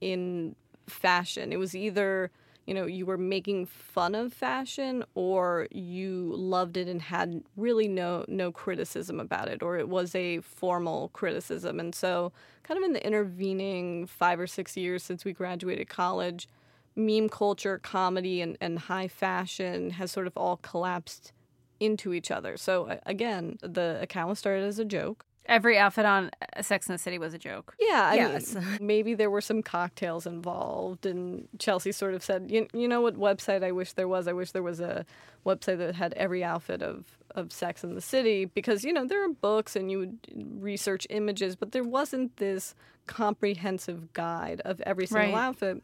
in 0.02 0.56
fashion. 0.88 1.52
It 1.52 1.58
was 1.58 1.76
either, 1.76 2.32
you 2.66 2.74
know, 2.74 2.86
you 2.86 3.06
were 3.06 3.18
making 3.18 3.66
fun 3.66 4.16
of 4.16 4.32
fashion 4.32 5.04
or 5.16 5.68
you 5.72 6.34
loved 6.36 6.78
it 6.78 6.88
and 6.88 7.02
had 7.02 7.44
really 7.58 7.88
no 7.88 8.26
no 8.28 8.52
criticism 8.52 9.20
about 9.20 9.48
it 9.48 9.64
or 9.64 9.78
it 9.78 9.90
was 9.90 10.14
a 10.16 10.40
formal 10.42 11.10
criticism. 11.10 11.80
And 11.80 11.96
so, 11.96 12.32
kind 12.64 12.78
of 12.78 12.84
in 12.84 12.94
the 12.94 13.06
intervening 13.06 14.06
5 14.08 14.40
or 14.40 14.48
6 14.48 14.78
years 14.78 15.04
since 15.04 15.26
we 15.26 15.34
graduated 15.34 15.90
college, 15.90 16.48
meme 16.96 17.30
culture, 17.30 17.78
comedy, 17.80 18.42
and, 18.42 18.58
and 18.62 18.80
high 18.80 19.08
fashion 19.08 19.92
has 19.92 20.12
sort 20.12 20.28
of 20.28 20.34
all 20.38 20.58
collapsed 20.58 21.34
into 21.80 22.14
each 22.14 22.32
other. 22.32 22.56
So 22.58 23.00
again, 23.06 23.58
the 23.62 23.98
account 24.02 24.30
was 24.30 24.40
started 24.40 24.64
as 24.66 24.80
a 24.80 24.86
joke. 24.86 25.26
Every 25.48 25.78
outfit 25.78 26.06
on 26.06 26.32
uh, 26.58 26.62
Sex 26.64 26.88
and 26.88 26.96
the 26.96 26.98
City 27.02 27.20
was 27.20 27.36
a 27.36 27.38
joke. 27.38 27.76
Yeah, 27.80 28.08
I 28.12 28.16
Yes. 28.16 28.56
mean, 28.56 28.66
maybe 28.82 29.14
there 29.14 29.30
were 29.30 29.42
some 29.42 29.62
cocktails 29.62 30.26
involved, 30.26 31.06
and 31.06 31.48
Chelsea 31.60 31.92
sort 31.92 32.16
of 32.16 32.24
said, 32.24 32.50
"You, 32.50 32.66
you 32.74 32.88
know 32.88 33.02
what 33.02 33.16
website 33.16 33.64
I 33.64 33.72
wish 33.72 33.94
there 33.94 34.08
was? 34.08 34.28
I 34.28 34.34
wish 34.34 34.54
there 34.54 34.64
was 34.64 34.80
a 34.80 35.06
website 35.46 35.78
that 35.78 35.94
had 35.96 36.14
every 36.14 36.44
outfit 36.44 36.82
of 36.82 37.18
of 37.36 37.52
Sex 37.54 37.84
and 37.84 37.96
the 37.96 38.02
City 38.02 38.46
because 38.46 38.84
you 38.84 38.92
know 38.92 39.06
there 39.06 39.24
are 39.24 39.30
books 39.30 39.76
and 39.76 39.92
you 39.92 40.00
would 40.00 40.18
research 40.60 41.06
images, 41.12 41.56
but 41.56 41.74
there 41.74 41.84
wasn't 41.84 42.36
this 42.38 42.74
comprehensive 43.06 44.14
guide 44.14 44.62
of 44.66 44.82
every 44.82 45.06
single 45.06 45.34
Right. 45.34 45.40
outfit." 45.44 45.84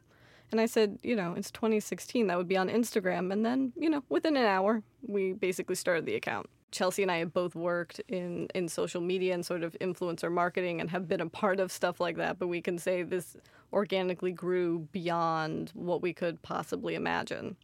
And 0.51 0.59
I 0.59 0.65
said, 0.65 0.99
you 1.01 1.15
know, 1.15 1.33
it's 1.33 1.51
2016. 1.51 2.27
That 2.27 2.37
would 2.37 2.47
be 2.47 2.57
on 2.57 2.69
Instagram. 2.69 3.31
And 3.31 3.45
then, 3.45 3.71
you 3.75 3.89
know, 3.89 4.03
within 4.09 4.35
an 4.35 4.45
hour, 4.45 4.83
we 5.07 5.33
basically 5.33 5.75
started 5.75 6.05
the 6.05 6.15
account. 6.15 6.49
Chelsea 6.71 7.01
and 7.01 7.11
I 7.11 7.17
have 7.17 7.33
both 7.33 7.55
worked 7.55 7.99
in, 8.07 8.47
in 8.55 8.67
social 8.67 9.01
media 9.01 9.33
and 9.33 9.45
sort 9.45 9.63
of 9.63 9.75
influencer 9.81 10.31
marketing 10.31 10.79
and 10.79 10.89
have 10.89 11.07
been 11.07 11.21
a 11.21 11.29
part 11.29 11.59
of 11.59 11.71
stuff 11.71 11.99
like 11.99 12.17
that. 12.17 12.39
But 12.39 12.47
we 12.47 12.61
can 12.61 12.77
say 12.77 13.03
this 13.03 13.35
organically 13.73 14.31
grew 14.31 14.87
beyond 14.91 15.71
what 15.73 16.01
we 16.01 16.13
could 16.13 16.41
possibly 16.41 16.95
imagine. 16.95 17.57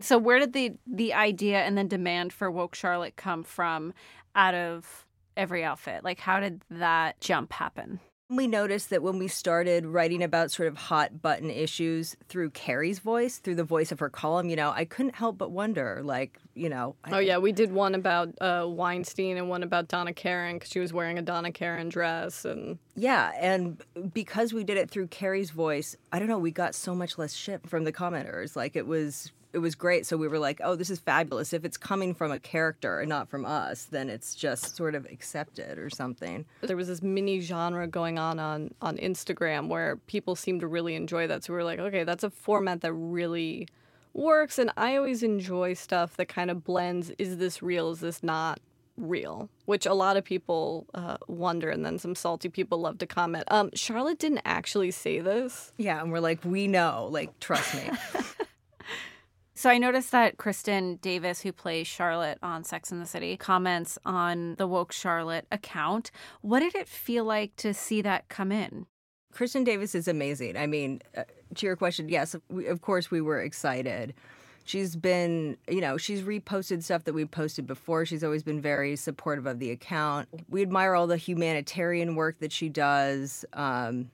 So 0.00 0.16
where 0.16 0.38
did 0.38 0.54
the 0.54 0.72
the 0.86 1.12
idea 1.12 1.58
and 1.58 1.76
then 1.76 1.86
demand 1.86 2.32
for 2.32 2.50
woke 2.50 2.74
Charlotte 2.74 3.16
come 3.16 3.42
from 3.42 3.92
out 4.34 4.54
of 4.54 5.06
every 5.36 5.62
outfit? 5.62 6.04
Like 6.04 6.20
how 6.20 6.40
did 6.40 6.62
that 6.70 7.20
jump 7.20 7.52
happen? 7.52 8.00
We 8.30 8.46
noticed 8.46 8.90
that 8.90 9.02
when 9.02 9.18
we 9.18 9.26
started 9.26 9.84
writing 9.86 10.22
about 10.22 10.52
sort 10.52 10.68
of 10.68 10.76
hot 10.76 11.20
button 11.20 11.50
issues 11.50 12.16
through 12.28 12.50
Carrie's 12.50 13.00
voice, 13.00 13.38
through 13.38 13.56
the 13.56 13.64
voice 13.64 13.90
of 13.90 13.98
her 13.98 14.08
column, 14.08 14.48
you 14.48 14.54
know, 14.54 14.70
I 14.70 14.84
couldn't 14.84 15.16
help 15.16 15.36
but 15.36 15.50
wonder, 15.50 16.00
like, 16.04 16.38
you 16.54 16.68
know, 16.68 16.94
I- 17.04 17.10
Oh, 17.16 17.18
yeah. 17.18 17.38
We 17.38 17.50
did 17.50 17.72
one 17.72 17.96
about 17.96 18.28
uh, 18.40 18.66
Weinstein 18.68 19.36
and 19.36 19.48
one 19.48 19.64
about 19.64 19.88
Donna 19.88 20.12
Karan 20.12 20.56
because 20.56 20.70
she 20.70 20.78
was 20.78 20.92
wearing 20.92 21.18
a 21.18 21.22
Donna 21.22 21.50
Karan 21.50 21.88
dress. 21.88 22.44
And 22.44 22.78
Yeah, 22.94 23.32
and 23.40 23.82
because 24.14 24.52
we 24.52 24.62
did 24.62 24.76
it 24.76 24.92
through 24.92 25.08
Carrie's 25.08 25.50
voice, 25.50 25.96
I 26.12 26.20
don't 26.20 26.28
know, 26.28 26.38
we 26.38 26.52
got 26.52 26.76
so 26.76 26.94
much 26.94 27.18
less 27.18 27.34
shit 27.34 27.68
from 27.68 27.82
the 27.82 27.92
commenters. 27.92 28.54
Like 28.54 28.76
it 28.76 28.86
was 28.86 29.32
it 29.52 29.58
was 29.58 29.74
great. 29.74 30.06
So 30.06 30.16
we 30.16 30.28
were 30.28 30.38
like, 30.38 30.60
"Oh, 30.62 30.76
this 30.76 30.90
is 30.90 30.98
fabulous. 30.98 31.52
If 31.52 31.64
it's 31.64 31.76
coming 31.76 32.14
from 32.14 32.30
a 32.30 32.38
character 32.38 33.00
and 33.00 33.08
not 33.08 33.28
from 33.28 33.44
us, 33.44 33.84
then 33.84 34.08
it's 34.08 34.34
just 34.34 34.76
sort 34.76 34.94
of 34.94 35.06
accepted 35.06 35.78
or 35.78 35.90
something." 35.90 36.44
there 36.62 36.76
was 36.76 36.88
this 36.88 37.02
mini 37.02 37.40
genre 37.40 37.86
going 37.86 38.18
on 38.18 38.38
on 38.38 38.72
on 38.80 38.96
Instagram 38.98 39.68
where 39.68 39.96
people 40.06 40.36
seem 40.36 40.60
to 40.60 40.66
really 40.66 40.94
enjoy 40.94 41.26
that. 41.26 41.44
So 41.44 41.52
we 41.52 41.56
were 41.58 41.64
like, 41.64 41.78
okay, 41.78 42.04
that's 42.04 42.24
a 42.24 42.30
format 42.30 42.80
that 42.82 42.92
really 42.92 43.66
works. 44.12 44.58
And 44.58 44.70
I 44.76 44.96
always 44.96 45.22
enjoy 45.22 45.74
stuff 45.74 46.16
that 46.16 46.26
kind 46.28 46.50
of 46.50 46.64
blends: 46.64 47.10
is 47.18 47.38
this 47.38 47.62
real? 47.62 47.90
Is 47.90 48.00
this 48.00 48.22
not? 48.22 48.60
real 48.96 49.48
which 49.64 49.86
a 49.86 49.94
lot 49.94 50.18
of 50.18 50.24
people 50.24 50.86
uh, 50.92 51.16
wonder 51.26 51.70
and 51.70 51.86
then 51.86 51.98
some 51.98 52.14
salty 52.14 52.50
people 52.50 52.78
love 52.78 52.98
to 52.98 53.06
comment 53.06 53.44
um 53.50 53.70
charlotte 53.72 54.18
didn't 54.18 54.42
actually 54.44 54.90
say 54.90 55.20
this 55.20 55.72
Yeah, 55.78 56.02
and 56.02 56.12
we're 56.12 56.20
like, 56.20 56.44
"We 56.44 56.68
know. 56.68 57.08
Like, 57.10 57.38
trust 57.40 57.74
me." 57.74 57.90
So 59.60 59.68
I 59.68 59.76
noticed 59.76 60.10
that 60.12 60.38
Kristin 60.38 60.98
Davis, 61.02 61.42
who 61.42 61.52
plays 61.52 61.86
Charlotte 61.86 62.38
on 62.42 62.64
Sex 62.64 62.90
and 62.92 63.02
the 63.02 63.04
City, 63.04 63.36
comments 63.36 63.98
on 64.06 64.54
the 64.54 64.66
woke 64.66 64.90
Charlotte 64.90 65.46
account. 65.52 66.10
What 66.40 66.60
did 66.60 66.74
it 66.74 66.88
feel 66.88 67.26
like 67.26 67.54
to 67.56 67.74
see 67.74 68.00
that 68.00 68.30
come 68.30 68.52
in? 68.52 68.86
Kristin 69.34 69.66
Davis 69.66 69.94
is 69.94 70.08
amazing. 70.08 70.56
I 70.56 70.66
mean, 70.66 71.02
uh, 71.14 71.24
to 71.56 71.66
your 71.66 71.76
question, 71.76 72.08
yes, 72.08 72.34
we, 72.48 72.68
of 72.68 72.80
course 72.80 73.10
we 73.10 73.20
were 73.20 73.38
excited. 73.42 74.14
She's 74.64 74.96
been, 74.96 75.58
you 75.68 75.82
know, 75.82 75.98
she's 75.98 76.22
reposted 76.22 76.82
stuff 76.82 77.04
that 77.04 77.12
we've 77.12 77.30
posted 77.30 77.66
before. 77.66 78.06
She's 78.06 78.24
always 78.24 78.42
been 78.42 78.62
very 78.62 78.96
supportive 78.96 79.44
of 79.44 79.58
the 79.58 79.72
account. 79.72 80.26
We 80.48 80.62
admire 80.62 80.94
all 80.94 81.06
the 81.06 81.18
humanitarian 81.18 82.14
work 82.14 82.38
that 82.38 82.50
she 82.50 82.70
does. 82.70 83.44
Um, 83.52 84.10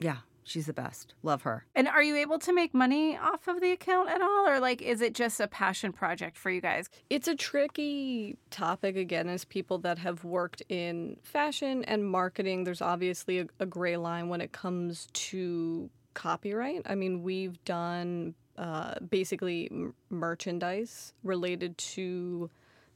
yeah, 0.00 0.18
she's 0.44 0.66
the 0.66 0.72
best. 0.72 1.14
Love 1.22 1.42
her. 1.42 1.64
And 1.74 1.88
are 1.88 2.02
you 2.02 2.16
able 2.16 2.38
to 2.40 2.52
make 2.52 2.74
money 2.74 3.16
off 3.16 3.48
of 3.48 3.60
the 3.60 3.72
account 3.72 4.08
at 4.10 4.20
all? 4.20 4.48
Or 4.48 4.60
like 4.60 4.82
is 4.82 5.00
it 5.00 5.14
just 5.14 5.40
a 5.40 5.48
passion 5.48 5.92
project 5.92 6.36
for 6.36 6.50
you 6.50 6.60
guys? 6.60 6.88
It's 7.10 7.28
a 7.28 7.34
tricky 7.34 8.36
topic 8.50 8.96
again 8.96 9.28
as 9.28 9.44
people 9.44 9.78
that 9.78 9.98
have 9.98 10.24
worked 10.24 10.62
in 10.68 11.16
fashion 11.22 11.84
and 11.84 12.04
marketing. 12.04 12.64
There's 12.64 12.82
obviously 12.82 13.40
a, 13.40 13.46
a 13.60 13.66
gray 13.66 13.96
line 13.96 14.28
when 14.28 14.40
it 14.40 14.52
comes 14.52 15.08
to 15.12 15.90
copyright. 16.14 16.82
I 16.86 16.94
mean, 16.94 17.22
we've 17.22 17.62
done 17.64 18.34
uh, 18.58 18.94
basically 19.00 19.68
m- 19.70 19.94
merchandise 20.10 21.14
related 21.22 21.78
to 21.78 22.50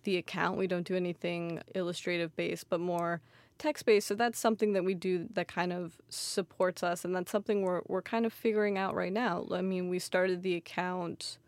the 0.05 0.17
account. 0.19 0.59
We 0.59 0.67
don't 0.67 0.87
do 0.87 0.95
anything 0.95 1.63
illustrative 1.75 2.35
based, 2.37 2.69
but 2.69 2.81
more 2.81 3.21
text 3.59 3.87
based. 3.87 4.07
So 4.07 4.15
that's 4.15 4.39
something 4.39 4.73
that 4.75 4.85
we 4.85 4.95
do 4.95 5.29
that 5.35 5.49
kind 5.49 5.73
of 5.73 5.97
supports 6.09 6.83
us, 6.83 7.05
and 7.05 7.15
that's 7.15 7.31
something 7.31 7.63
we're 7.63 7.83
we're 7.87 8.03
kind 8.03 8.27
of 8.27 8.33
figuring 8.33 8.79
out 8.79 8.95
right 8.95 9.13
now. 9.13 9.47
I 9.53 9.63
mean, 9.63 9.89
we 9.89 9.99
started 9.99 10.43
the 10.43 10.55
account 10.55 11.39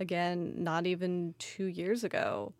again 0.00 0.54
not 0.56 0.86
even 0.86 1.34
two 1.38 1.66
years 1.66 2.04
ago 2.04 2.52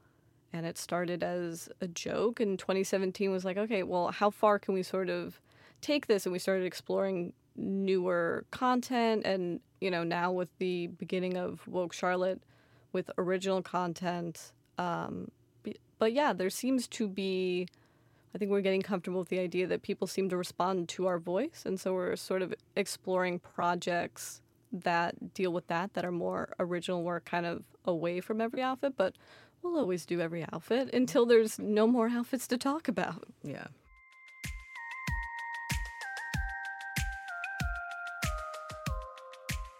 and 0.52 0.66
it 0.66 0.78
started 0.78 1.22
as 1.22 1.68
a 1.80 1.88
joke 1.88 2.40
and 2.40 2.58
2017 2.58 3.30
was 3.30 3.44
like 3.44 3.56
okay 3.56 3.82
well 3.82 4.10
how 4.10 4.30
far 4.30 4.58
can 4.58 4.74
we 4.74 4.82
sort 4.82 5.08
of 5.08 5.40
take 5.80 6.06
this 6.06 6.26
and 6.26 6.32
we 6.32 6.38
started 6.38 6.64
exploring 6.64 7.32
newer 7.56 8.44
content 8.50 9.24
and 9.24 9.60
you 9.80 9.90
know 9.90 10.04
now 10.04 10.30
with 10.30 10.48
the 10.58 10.86
beginning 10.86 11.36
of 11.36 11.66
woke 11.66 11.92
charlotte 11.92 12.40
with 12.92 13.10
original 13.18 13.62
content 13.62 14.52
um, 14.78 15.30
but 15.98 16.12
yeah 16.12 16.32
there 16.32 16.50
seems 16.50 16.86
to 16.86 17.08
be 17.08 17.66
i 18.34 18.38
think 18.38 18.50
we're 18.50 18.60
getting 18.60 18.82
comfortable 18.82 19.20
with 19.20 19.28
the 19.28 19.38
idea 19.38 19.66
that 19.66 19.82
people 19.82 20.06
seem 20.06 20.28
to 20.28 20.36
respond 20.36 20.88
to 20.88 21.06
our 21.06 21.18
voice 21.18 21.62
and 21.66 21.78
so 21.78 21.92
we're 21.94 22.16
sort 22.16 22.42
of 22.42 22.54
exploring 22.76 23.38
projects 23.38 24.40
that 24.72 25.34
deal 25.34 25.52
with 25.52 25.66
that 25.66 25.92
that 25.94 26.04
are 26.04 26.12
more 26.12 26.52
original 26.58 27.02
work 27.02 27.24
kind 27.24 27.46
of 27.46 27.64
away 27.84 28.20
from 28.20 28.40
every 28.40 28.62
outfit 28.62 28.94
but 28.96 29.14
we'll 29.62 29.78
always 29.78 30.04
do 30.06 30.20
every 30.20 30.44
outfit 30.52 30.92
until 30.92 31.26
there's 31.26 31.58
no 31.58 31.86
more 31.86 32.08
outfits 32.08 32.46
to 32.46 32.56
talk 32.56 32.88
about 32.88 33.24
Yeah. 33.42 33.66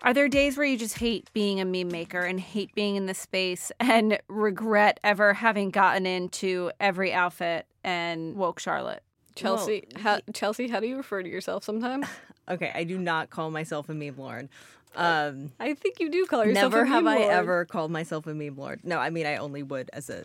Are 0.03 0.13
there 0.13 0.29
days 0.29 0.57
where 0.57 0.67
you 0.67 0.77
just 0.77 0.99
hate 0.99 1.31
being 1.33 1.61
a 1.61 1.65
meme 1.65 1.89
maker 1.89 2.21
and 2.21 2.41
hate 2.41 2.75
being 2.75 2.97
in 2.97 3.07
the 3.07 3.15
space 3.15 3.71
and 3.81 4.19
regret 4.29 4.99
ever 5.05 5.35
having 5.35 5.71
gotten 5.71 6.07
into 6.07 6.71
every 6.81 7.13
outfit 7.13 7.67
and 7.85 8.37
woke 8.37 8.59
Charlotte? 8.59 9.03
chelsea 9.35 9.83
how, 9.97 10.21
chelsea 10.35 10.69
how 10.69 10.79
do 10.79 10.87
you 10.87 10.95
refer 10.95 11.23
to 11.23 11.29
yourself 11.31 11.65
sometimes 11.65 12.07
Okay, 12.51 12.71
I 12.75 12.85
do 12.85 12.99
not 12.99 13.31
call 13.31 13.51
myself 13.51 13.89
a 13.89 13.95
meme 13.95 14.17
lord. 14.19 14.49
Um, 14.95 15.53
i 15.59 15.73
think 15.73 16.01
you 16.01 16.11
do 16.11 16.27
call 16.27 16.45
yourself 16.45 16.73
never 16.73 16.83
a 16.83 16.89
have 16.89 17.05
meme 17.05 17.17
I 17.17 17.23
ever 17.23 17.65
called 17.65 17.91
myself 17.91 18.27
a 18.27 18.35
meme 18.35 18.57
lord. 18.57 18.81
No, 18.83 18.99
I 18.99 19.09
mean 19.09 19.25
I 19.25 19.37
only 19.37 19.63
would 19.63 19.89
as 19.95 20.11
a 20.11 20.25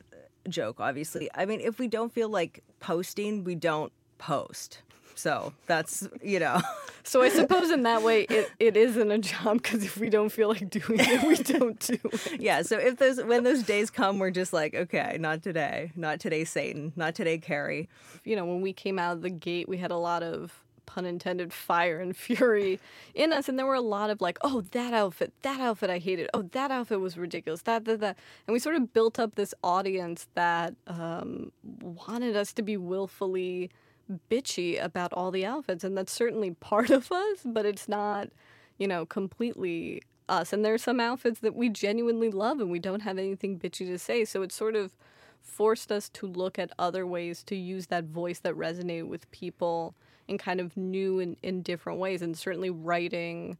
joke, 0.49 0.79
obviously. 0.79 1.29
I 1.35 1.45
mean, 1.45 1.61
if 1.61 1.79
we 1.79 1.87
don't 1.87 2.11
feel 2.11 2.29
like 2.29 2.63
posting, 2.79 3.43
we 3.43 3.55
don't 3.55 3.93
post. 4.17 4.81
So 5.17 5.53
that's 5.65 6.07
you 6.21 6.39
know. 6.39 6.61
so 7.03 7.21
i 7.21 7.29
suppose 7.29 7.71
in 7.71 7.83
that 7.83 8.03
way 8.03 8.23
it, 8.23 8.51
it 8.59 8.75
isn't 8.75 9.11
a 9.11 9.17
job 9.17 9.61
because 9.61 9.81
if 9.81 9.95
we 9.97 10.09
don't 10.09 10.27
feel 10.27 10.49
like 10.49 10.69
doing 10.69 10.99
it 10.99 11.23
we 11.25 11.37
don't 11.37 11.79
do 11.79 11.97
it 12.03 12.39
yeah. 12.39 12.61
So 12.61 12.77
if 12.77 12.97
those 12.97 13.21
when 13.23 13.43
those 13.43 13.63
days 13.63 13.89
come, 13.89 14.19
we're 14.19 14.31
just 14.31 14.53
like, 14.53 14.73
okay, 14.73 15.17
not 15.19 15.43
today, 15.43 15.91
not 15.95 16.19
today, 16.19 16.43
Satan, 16.43 16.93
not 16.95 17.15
today, 17.15 17.37
Carrie. 17.37 17.89
you 18.23 18.35
know, 18.35 18.45
when 18.45 18.61
we 18.61 18.73
came 18.73 18.99
out 18.99 19.13
of 19.13 19.21
the 19.21 19.29
gate, 19.29 19.67
we 19.67 19.77
had 19.77 19.91
a 19.91 19.97
lot 19.97 20.23
of 20.23 20.63
pun 20.85 21.05
intended 21.05 21.53
fire 21.53 21.99
and 21.99 22.15
fury 22.17 22.79
in 23.13 23.31
us, 23.33 23.47
and 23.47 23.59
there 23.59 23.65
were 23.65 23.75
a 23.75 23.81
lot 23.81 24.09
of 24.09 24.21
like, 24.21 24.37
oh, 24.41 24.61
that 24.71 24.93
outfit, 24.93 25.33
that 25.41 25.59
outfit 25.59 25.89
I 25.89 25.99
hated, 25.99 26.29
oh, 26.33 26.43
that 26.53 26.71
outfit 26.71 26.99
was 26.99 27.17
ridiculous, 27.17 27.61
that, 27.63 27.85
that, 27.85 27.99
that, 27.99 28.17
and 28.47 28.53
we 28.53 28.59
sort 28.59 28.75
of 28.75 28.93
built 28.93 29.19
up 29.19 29.35
this 29.35 29.53
audience 29.63 30.27
that 30.33 30.73
um, 30.87 31.51
wanted 31.81 32.35
us 32.35 32.53
to 32.53 32.61
be 32.61 32.77
willfully 32.77 33.69
bitchy 34.29 34.81
about 34.81 35.13
all 35.13 35.31
the 35.31 35.45
outfits 35.45 35.83
and 35.83 35.97
that's 35.97 36.11
certainly 36.11 36.51
part 36.59 36.89
of 36.89 37.11
us 37.11 37.39
but 37.45 37.65
it's 37.65 37.87
not 37.87 38.29
you 38.77 38.87
know 38.87 39.05
completely 39.05 40.01
us. 40.29 40.53
And 40.53 40.63
there 40.63 40.73
are 40.73 40.79
some 40.79 40.99
outfits 40.99 41.39
that 41.39 41.55
we 41.55 41.69
genuinely 41.69 42.29
love 42.29 42.59
and 42.59 42.69
we 42.69 42.79
don't 42.79 43.01
have 43.01 43.17
anything 43.17 43.59
bitchy 43.59 43.85
to 43.87 43.97
say 43.97 44.25
so 44.25 44.41
it 44.41 44.51
sort 44.51 44.75
of 44.75 44.95
forced 45.41 45.91
us 45.91 46.09
to 46.09 46.27
look 46.27 46.59
at 46.59 46.71
other 46.77 47.05
ways 47.05 47.43
to 47.43 47.55
use 47.55 47.87
that 47.87 48.05
voice 48.05 48.39
that 48.39 48.55
resonated 48.55 49.07
with 49.07 49.29
people 49.31 49.95
in 50.27 50.37
kind 50.37 50.59
of 50.59 50.75
new 50.75 51.19
and 51.19 51.37
in 51.41 51.61
different 51.61 51.99
ways 51.99 52.21
and 52.21 52.37
certainly 52.37 52.69
writing 52.69 53.57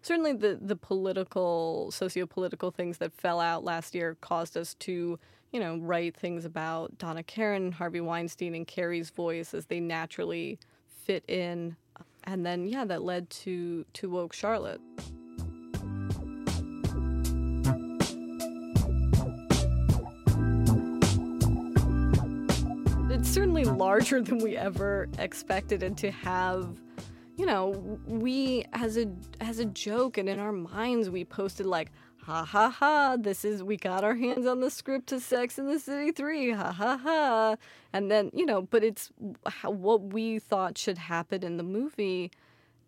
certainly 0.00 0.32
the 0.32 0.58
the 0.60 0.76
political 0.76 1.90
socio-political 1.90 2.70
things 2.70 2.98
that 2.98 3.12
fell 3.12 3.40
out 3.40 3.62
last 3.62 3.94
year 3.94 4.16
caused 4.20 4.56
us 4.56 4.74
to 4.74 5.18
you 5.52 5.60
know 5.60 5.76
write 5.78 6.16
things 6.16 6.44
about 6.44 6.96
Donna 6.98 7.22
Karan, 7.22 7.72
Harvey 7.72 8.00
Weinstein 8.00 8.54
and 8.54 8.66
Carrie's 8.66 9.10
voice 9.10 9.54
as 9.54 9.66
they 9.66 9.80
naturally 9.80 10.58
fit 11.04 11.24
in 11.28 11.76
and 12.24 12.44
then 12.44 12.66
yeah 12.66 12.84
that 12.84 13.02
led 13.02 13.28
to 13.30 13.84
to 13.94 14.10
woke 14.10 14.32
Charlotte. 14.32 14.80
It's 23.10 23.30
certainly 23.30 23.64
larger 23.64 24.20
than 24.20 24.38
we 24.38 24.56
ever 24.56 25.08
expected 25.18 25.82
and 25.82 25.98
to 25.98 26.10
have 26.10 26.68
you 27.38 27.46
know, 27.46 27.98
we 28.04 28.64
as 28.72 28.98
a 28.98 29.06
as 29.40 29.60
a 29.60 29.64
joke 29.64 30.18
and 30.18 30.28
in 30.28 30.40
our 30.40 30.52
minds 30.52 31.08
we 31.08 31.24
posted 31.24 31.66
like 31.66 31.92
ha 32.28 32.44
ha 32.44 32.68
ha 32.68 33.16
this 33.18 33.42
is 33.42 33.62
we 33.62 33.74
got 33.74 34.04
our 34.04 34.14
hands 34.14 34.46
on 34.46 34.60
the 34.60 34.70
script 34.70 35.06
to 35.06 35.18
Sex 35.18 35.58
in 35.58 35.66
the 35.66 35.78
City 35.78 36.12
3 36.12 36.50
ha 36.50 36.72
ha 36.72 36.98
ha 36.98 37.56
and 37.94 38.10
then 38.10 38.30
you 38.34 38.44
know 38.44 38.60
but 38.60 38.84
it's 38.84 39.10
what 39.64 40.12
we 40.12 40.38
thought 40.38 40.76
should 40.76 40.98
happen 40.98 41.42
in 41.42 41.56
the 41.56 41.62
movie 41.62 42.30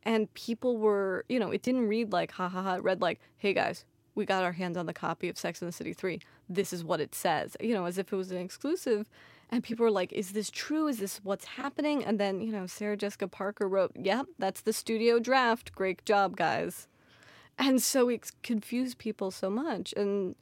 and 0.03 0.33
people 0.35 0.77
were 0.77 1.25
you 1.31 1.41
know 1.41 1.51
it 1.51 1.63
didn't 1.63 1.89
read 1.89 2.13
like 2.13 2.33
ha 2.33 2.51
ha 2.51 2.63
ha 2.63 2.75
it 2.75 2.83
read 2.83 3.01
like 3.01 3.19
hey 3.39 3.55
guys 3.55 3.87
we 4.15 4.27
got 4.27 4.45
our 4.45 4.53
hands 4.53 4.77
on 4.77 4.85
the 4.85 4.93
copy 4.93 5.31
of 5.31 5.39
Sex 5.39 5.63
in 5.63 5.67
the 5.67 5.73
City 5.73 5.95
3 5.95 6.21
this 6.51 6.71
is 6.71 6.85
what 6.85 7.01
it 7.01 7.15
says 7.15 7.57
you 7.63 7.73
know 7.73 7.87
as 7.87 7.97
if 7.97 8.13
it 8.13 8.17
was 8.17 8.31
an 8.31 8.37
exclusive 8.37 9.09
and 9.53 9.65
people 9.65 9.83
were 9.83 9.91
like, 9.91 10.13
is 10.13 10.31
this 10.31 10.49
true? 10.49 10.87
Is 10.87 10.99
this 10.99 11.19
what's 11.25 11.45
happening? 11.45 12.05
And 12.05 12.21
then, 12.21 12.41
you 12.41 12.53
know, 12.53 12.69
Sarah 12.69 12.97
Jessica 12.97 13.27
Parker 13.27 13.67
wrote, 13.67 13.91
yep, 13.97 14.27
that's 14.39 14.61
the 14.61 14.73
studio 14.73 15.19
draft. 15.19 15.73
Great 15.73 16.05
job, 16.05 16.37
guys. 16.37 16.87
And 17.61 17.81
so 17.81 18.09
it 18.09 18.33
confused 18.43 18.97
people 18.97 19.31
so 19.31 19.51
much. 19.51 19.93
And 19.95 20.35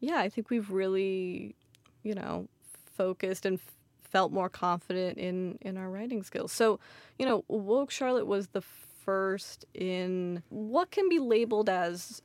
yeah, 0.00 0.16
I 0.16 0.30
think 0.30 0.48
we've 0.48 0.70
really, 0.70 1.54
you 2.02 2.14
know, 2.14 2.48
focused 2.96 3.44
and 3.44 3.60
felt 4.02 4.32
more 4.32 4.48
confident 4.48 5.18
in, 5.18 5.58
in 5.60 5.76
our 5.76 5.90
writing 5.90 6.22
skills. 6.22 6.50
So, 6.50 6.80
you 7.18 7.26
know, 7.26 7.44
Woke 7.48 7.90
Charlotte 7.90 8.26
was 8.26 8.48
the 8.48 8.62
first 8.62 9.66
in 9.74 10.42
what 10.48 10.90
can 10.90 11.10
be 11.10 11.18
labeled 11.18 11.68
as, 11.68 12.22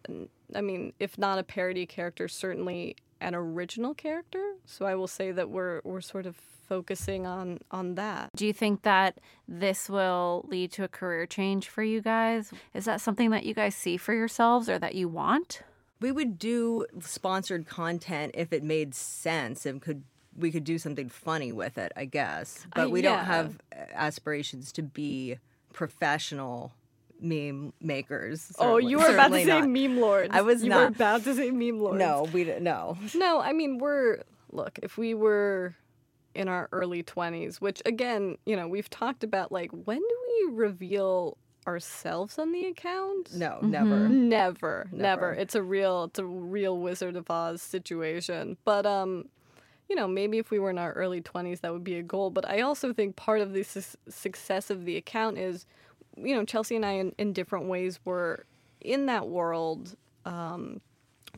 I 0.55 0.61
mean, 0.61 0.93
if 0.97 1.17
not 1.17 1.39
a 1.39 1.43
parody 1.43 1.85
character, 1.85 2.29
certainly 2.29 2.95
an 3.19 3.35
original 3.35 3.93
character. 3.93 4.53
So 4.65 4.85
I 4.85 4.95
will 4.95 5.07
say 5.07 5.31
that 5.31 5.49
we're 5.49 5.81
we're 5.83 6.01
sort 6.01 6.25
of 6.25 6.37
focusing 6.67 7.25
on 7.25 7.59
on 7.71 7.95
that. 7.95 8.29
Do 8.35 8.45
you 8.45 8.53
think 8.53 8.81
that 8.83 9.19
this 9.47 9.89
will 9.89 10.45
lead 10.47 10.71
to 10.73 10.83
a 10.83 10.87
career 10.87 11.25
change 11.25 11.69
for 11.69 11.83
you 11.83 12.01
guys? 12.01 12.51
Is 12.73 12.85
that 12.85 13.01
something 13.01 13.29
that 13.31 13.45
you 13.45 13.53
guys 13.53 13.75
see 13.75 13.97
for 13.97 14.13
yourselves 14.13 14.69
or 14.69 14.77
that 14.79 14.95
you 14.95 15.07
want? 15.07 15.61
We 15.99 16.11
would 16.11 16.37
do 16.37 16.85
sponsored 16.99 17.65
content 17.65 18.31
if 18.35 18.53
it 18.53 18.63
made 18.63 18.93
sense 18.93 19.65
and 19.65 19.81
could 19.81 20.03
we 20.37 20.51
could 20.51 20.63
do 20.63 20.77
something 20.77 21.09
funny 21.09 21.51
with 21.51 21.79
it, 21.79 21.91
I 21.95 22.05
guess. 22.05 22.67
But 22.75 22.87
Uh, 22.87 22.89
we 22.89 23.01
yeah. 23.01 23.15
don't 23.15 23.25
have 23.25 23.57
aspirations 23.95 24.71
to 24.73 24.83
be 24.83 25.37
professional 25.73 26.73
meme 27.19 27.73
makers. 27.81 28.51
oh, 28.59 28.77
you 28.77 28.99
were 28.99 29.07
about 29.13 29.29
to 29.29 29.43
say 29.43 29.45
not. 29.61 29.67
meme 29.67 29.97
lords. 29.99 30.29
I 30.31 30.41
was 30.41 30.61
you 30.63 30.69
not. 30.69 30.79
were 30.81 30.85
about 30.87 31.23
to 31.23 31.33
say 31.33 31.49
meme 31.49 31.79
lords. 31.79 31.97
No, 31.97 32.27
we 32.31 32.43
d- 32.43 32.59
no. 32.59 32.97
No, 33.15 33.39
I 33.39 33.53
mean 33.53 33.79
we're 33.79 34.21
look, 34.51 34.77
if 34.83 34.97
we 34.97 35.15
were 35.15 35.75
in 36.37 36.47
our 36.47 36.69
early 36.71 37.03
20s, 37.03 37.57
which 37.57 37.81
again, 37.85 38.37
you 38.45 38.55
know, 38.55 38.67
we've 38.67 38.89
talked 38.89 39.23
about 39.23 39.51
like 39.51 39.71
when 39.71 39.97
do 39.99 40.17
we 40.27 40.55
reveal 40.55 41.37
ourselves 41.65 42.37
on 42.37 42.51
the 42.51 42.65
account? 42.65 43.33
No, 43.33 43.59
never. 43.61 44.07
Never, 44.07 44.87
never. 44.91 44.91
Never. 44.91 45.33
It's 45.33 45.55
a 45.55 45.63
real 45.63 46.05
it's 46.05 46.19
a 46.19 46.25
real 46.25 46.77
Wizard 46.77 47.15
of 47.15 47.29
Oz 47.29 47.61
situation. 47.61 48.57
But 48.63 48.85
um 48.85 49.25
you 49.89 49.95
know, 49.95 50.07
maybe 50.07 50.37
if 50.37 50.51
we 50.51 50.59
were 50.59 50.69
in 50.69 50.77
our 50.77 50.93
early 50.93 51.21
20s 51.21 51.61
that 51.61 51.73
would 51.73 51.83
be 51.83 51.95
a 51.97 52.03
goal, 52.03 52.29
but 52.29 52.47
I 52.47 52.61
also 52.61 52.93
think 52.93 53.15
part 53.15 53.41
of 53.41 53.53
the 53.53 53.63
su- 53.63 53.97
success 54.09 54.69
of 54.69 54.85
the 54.85 54.95
account 54.95 55.37
is 55.37 55.65
you 56.15 56.35
know, 56.35 56.45
Chelsea 56.45 56.75
and 56.75 56.85
I 56.85 56.93
in, 56.93 57.13
in 57.17 57.33
different 57.33 57.65
ways 57.65 57.99
were 58.05 58.45
in 58.81 59.07
that 59.07 59.27
world 59.27 59.95
um 60.25 60.81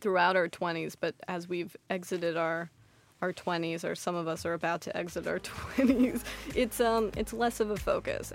throughout 0.01 0.35
our 0.35 0.47
20s, 0.47 0.95
but 0.99 1.15
as 1.27 1.49
we've 1.49 1.75
exited 1.89 2.37
our 2.37 2.69
our 3.21 3.33
20s 3.33 3.83
or 3.83 3.95
some 3.95 4.15
of 4.15 4.27
us 4.27 4.45
are 4.45 4.53
about 4.53 4.81
to 4.81 4.95
exit 4.95 5.27
our 5.27 5.39
20s, 5.77 6.23
it's 6.55 6.79
um 6.79 7.11
it's 7.17 7.33
less 7.33 7.59
of 7.59 7.71
a 7.71 7.77
focus. 7.77 8.33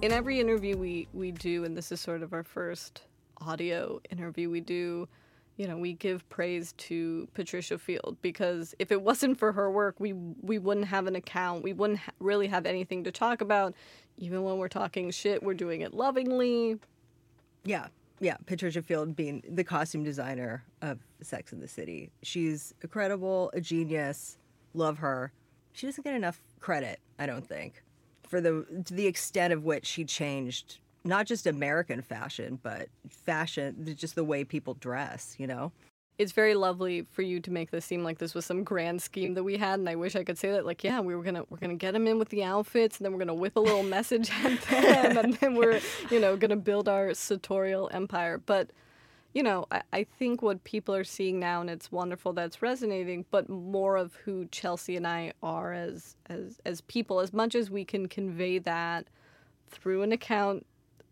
In 0.00 0.12
every 0.12 0.38
interview 0.38 0.76
we 0.76 1.08
we 1.12 1.32
do 1.32 1.64
and 1.64 1.76
this 1.76 1.90
is 1.90 2.00
sort 2.00 2.22
of 2.22 2.32
our 2.32 2.44
first 2.44 3.02
audio 3.40 4.00
interview 4.10 4.50
we 4.50 4.60
do 4.60 5.08
you 5.58 5.66
know, 5.66 5.76
we 5.76 5.92
give 5.92 6.26
praise 6.28 6.72
to 6.74 7.28
Patricia 7.34 7.78
Field 7.78 8.16
because 8.22 8.74
if 8.78 8.92
it 8.92 9.02
wasn't 9.02 9.38
for 9.38 9.52
her 9.52 9.70
work, 9.70 9.96
we 9.98 10.12
we 10.12 10.56
wouldn't 10.58 10.86
have 10.86 11.06
an 11.08 11.16
account. 11.16 11.64
We 11.64 11.72
wouldn't 11.72 11.98
ha- 11.98 12.12
really 12.20 12.46
have 12.46 12.64
anything 12.64 13.04
to 13.04 13.10
talk 13.10 13.40
about. 13.40 13.74
Even 14.16 14.44
when 14.44 14.56
we're 14.56 14.68
talking 14.68 15.10
shit, 15.10 15.42
we're 15.42 15.54
doing 15.54 15.80
it 15.80 15.92
lovingly. 15.92 16.78
Yeah, 17.64 17.88
yeah. 18.20 18.36
Patricia 18.46 18.82
Field 18.82 19.16
being 19.16 19.42
the 19.48 19.64
costume 19.64 20.04
designer 20.04 20.64
of 20.80 21.00
Sex 21.22 21.52
in 21.52 21.58
the 21.58 21.68
City. 21.68 22.12
She's 22.22 22.72
incredible, 22.80 23.50
a 23.52 23.60
genius. 23.60 24.38
Love 24.74 24.98
her. 24.98 25.32
She 25.72 25.86
doesn't 25.86 26.04
get 26.04 26.14
enough 26.14 26.40
credit, 26.60 27.00
I 27.18 27.26
don't 27.26 27.46
think, 27.46 27.82
for 28.28 28.40
the 28.40 28.64
to 28.84 28.94
the 28.94 29.06
extent 29.08 29.52
of 29.52 29.64
which 29.64 29.86
she 29.86 30.04
changed 30.04 30.78
not 31.08 31.26
just 31.26 31.46
American 31.46 32.02
fashion, 32.02 32.58
but 32.62 32.88
fashion, 33.08 33.94
just 33.96 34.14
the 34.14 34.24
way 34.24 34.44
people 34.44 34.74
dress. 34.74 35.34
You 35.38 35.46
know. 35.46 35.72
It's 36.18 36.32
very 36.32 36.56
lovely 36.56 37.06
for 37.12 37.22
you 37.22 37.38
to 37.38 37.50
make 37.52 37.70
this 37.70 37.84
seem 37.84 38.02
like 38.02 38.18
this 38.18 38.34
was 38.34 38.44
some 38.44 38.64
grand 38.64 39.00
scheme 39.00 39.34
that 39.34 39.44
we 39.44 39.56
had, 39.56 39.78
and 39.78 39.88
I 39.88 39.94
wish 39.94 40.16
I 40.16 40.24
could 40.24 40.36
say 40.36 40.50
that. 40.50 40.66
Like, 40.66 40.82
yeah, 40.82 40.98
we 40.98 41.14
were 41.14 41.22
gonna 41.22 41.44
we're 41.48 41.58
gonna 41.58 41.76
get 41.76 41.92
them 41.92 42.08
in 42.08 42.18
with 42.18 42.28
the 42.30 42.42
outfits, 42.42 42.98
and 42.98 43.04
then 43.04 43.12
we're 43.12 43.20
gonna 43.20 43.34
whip 43.34 43.56
a 43.56 43.60
little 43.60 43.84
message 43.84 44.28
at 44.30 44.60
them, 44.68 45.16
and 45.16 45.34
then 45.34 45.54
we're 45.54 45.80
you 46.10 46.18
know 46.18 46.36
gonna 46.36 46.56
build 46.56 46.88
our 46.88 47.14
sartorial 47.14 47.88
empire. 47.92 48.38
But 48.38 48.70
you 49.32 49.44
know, 49.44 49.66
I, 49.70 49.82
I 49.92 50.04
think 50.18 50.42
what 50.42 50.64
people 50.64 50.92
are 50.94 51.04
seeing 51.04 51.38
now, 51.38 51.60
and 51.60 51.70
it's 51.70 51.92
wonderful 51.92 52.32
that's 52.32 52.62
resonating, 52.62 53.24
but 53.30 53.48
more 53.48 53.96
of 53.96 54.16
who 54.16 54.46
Chelsea 54.46 54.96
and 54.96 55.06
I 55.06 55.32
are 55.40 55.72
as 55.72 56.16
as 56.26 56.58
as 56.64 56.80
people, 56.82 57.20
as 57.20 57.32
much 57.32 57.54
as 57.54 57.70
we 57.70 57.84
can 57.84 58.08
convey 58.08 58.58
that 58.58 59.06
through 59.70 60.02
an 60.02 60.10
account 60.10 60.66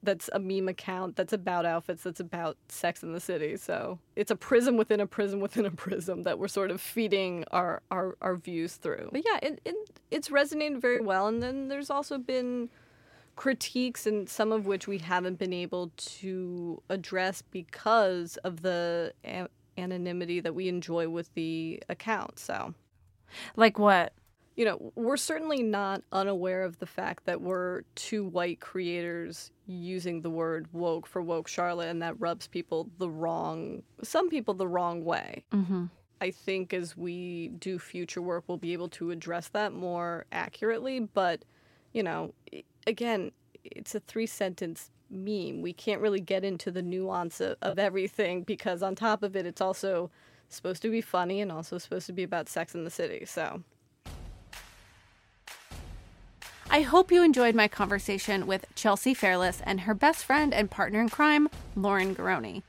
that's 0.07 0.31
a 0.33 0.38
meme 0.38 0.69
account 0.69 1.16
that's 1.16 1.35
about 1.35 1.66
outfits 1.66 2.03
that's 2.03 2.21
about 2.21 2.57
sex 2.69 3.03
in 3.03 3.12
the 3.12 3.21
city. 3.21 3.57
So 3.59 3.99
it's 4.16 4.31
a 4.31 4.37
prism 4.37 4.79
within 4.79 5.01
a 5.01 5.07
prism 5.07 5.40
within 5.40 5.66
a 5.66 5.71
prism 5.87 6.23
that 6.23 6.38
we're 6.38 6.49
sort 6.49 6.71
of 6.71 6.81
feeding 6.81 7.45
our 7.51 7.83
our, 7.90 8.16
our 8.23 8.37
views 8.37 8.77
through. 8.77 9.11
But 9.12 9.23
yeah 9.27 9.38
it, 9.42 9.61
it 9.66 9.75
it's 10.11 10.31
resonated 10.31 10.81
very 10.81 11.01
well. 11.01 11.27
And 11.27 11.42
then 11.42 11.69
there's 11.69 11.90
also 11.90 12.16
been 12.16 12.71
critiques 13.37 14.07
and 14.07 14.29
some 14.31 14.51
of 14.51 14.64
which 14.66 14.88
we 14.88 14.97
haven't 14.97 15.38
been 15.38 15.53
able 15.53 15.92
to 15.97 16.81
address 16.88 17.42
because 17.42 18.38
of 18.38 18.62
the 18.62 19.12
a- 19.27 19.49
anonymity 19.77 20.40
that 20.40 20.55
we 20.55 20.69
enjoy 20.69 21.07
with 21.09 21.35
the 21.35 21.83
account. 21.90 22.38
So 22.38 22.75
Like 23.57 23.79
what? 23.79 24.14
You 24.57 24.64
know, 24.64 24.92
we're 24.95 25.19
certainly 25.19 25.62
not 25.62 26.03
unaware 26.12 26.62
of 26.62 26.79
the 26.79 26.87
fact 26.87 27.27
that 27.27 27.42
we're 27.42 27.83
two 27.95 28.25
white 28.25 28.59
creators 28.61 29.51
using 29.66 30.23
the 30.23 30.31
word 30.31 30.66
woke 30.73 31.07
for 31.07 31.21
woke 31.21 31.47
Charlotte, 31.47 31.88
and 31.88 32.01
that 32.01 32.19
rubs 32.19 32.47
people 32.47 32.88
the 32.99 33.11
wrong, 33.11 33.83
some 34.03 34.31
people 34.31 34.55
the 34.55 34.66
wrong 34.66 35.05
way. 35.05 35.45
Mm-hmm. 35.53 35.85
I 36.23 36.31
think 36.31 36.73
as 36.73 36.97
we 36.97 37.49
do 37.59 37.79
future 37.79 38.23
work, 38.23 38.45
we'll 38.47 38.57
be 38.57 38.73
able 38.73 38.88
to 38.90 39.11
address 39.11 39.49
that 39.49 39.75
more 39.75 40.25
accurately. 40.33 41.01
But, 41.01 41.45
you 41.92 42.03
know, 42.03 42.33
again, 42.87 43.33
it's 43.62 43.95
a 43.95 44.01
three 44.01 44.27
sentence 44.27 44.90
meme. 45.11 45.61
We 45.61 45.75
can't 45.75 46.01
really 46.01 46.21
get 46.21 46.42
into 46.42 46.71
the 46.71 46.81
nuance 46.81 47.42
of, 47.42 47.59
of 47.61 47.79
everything 47.79 48.45
because, 48.45 48.83
on 48.83 48.95
top 48.95 49.23
of 49.23 49.37
it, 49.37 49.45
it's 49.45 49.61
also 49.61 50.11
supposed 50.49 50.81
to 50.81 50.90
be 50.90 51.03
funny 51.03 51.42
and 51.42 51.53
also 51.53 51.77
supposed 51.77 52.07
to 52.07 52.14
be 52.14 52.23
about 52.23 52.49
sex 52.49 52.75
in 52.75 52.85
the 52.85 52.90
city. 52.90 53.27
So. 53.27 53.62
I 56.68 56.83
hope 56.83 57.12
you 57.12 57.22
enjoyed 57.22 57.55
my 57.55 57.68
conversation 57.68 58.46
with 58.46 58.66
Chelsea 58.74 59.14
Fairless 59.14 59.62
and 59.64 59.83
her 59.83 59.94
best 59.94 60.24
friend 60.24 60.52
and 60.52 60.70
partner 60.70 61.00
in 61.00 61.09
crime, 61.09 61.48
Lauren 61.74 62.14
Garroni. 62.14 62.62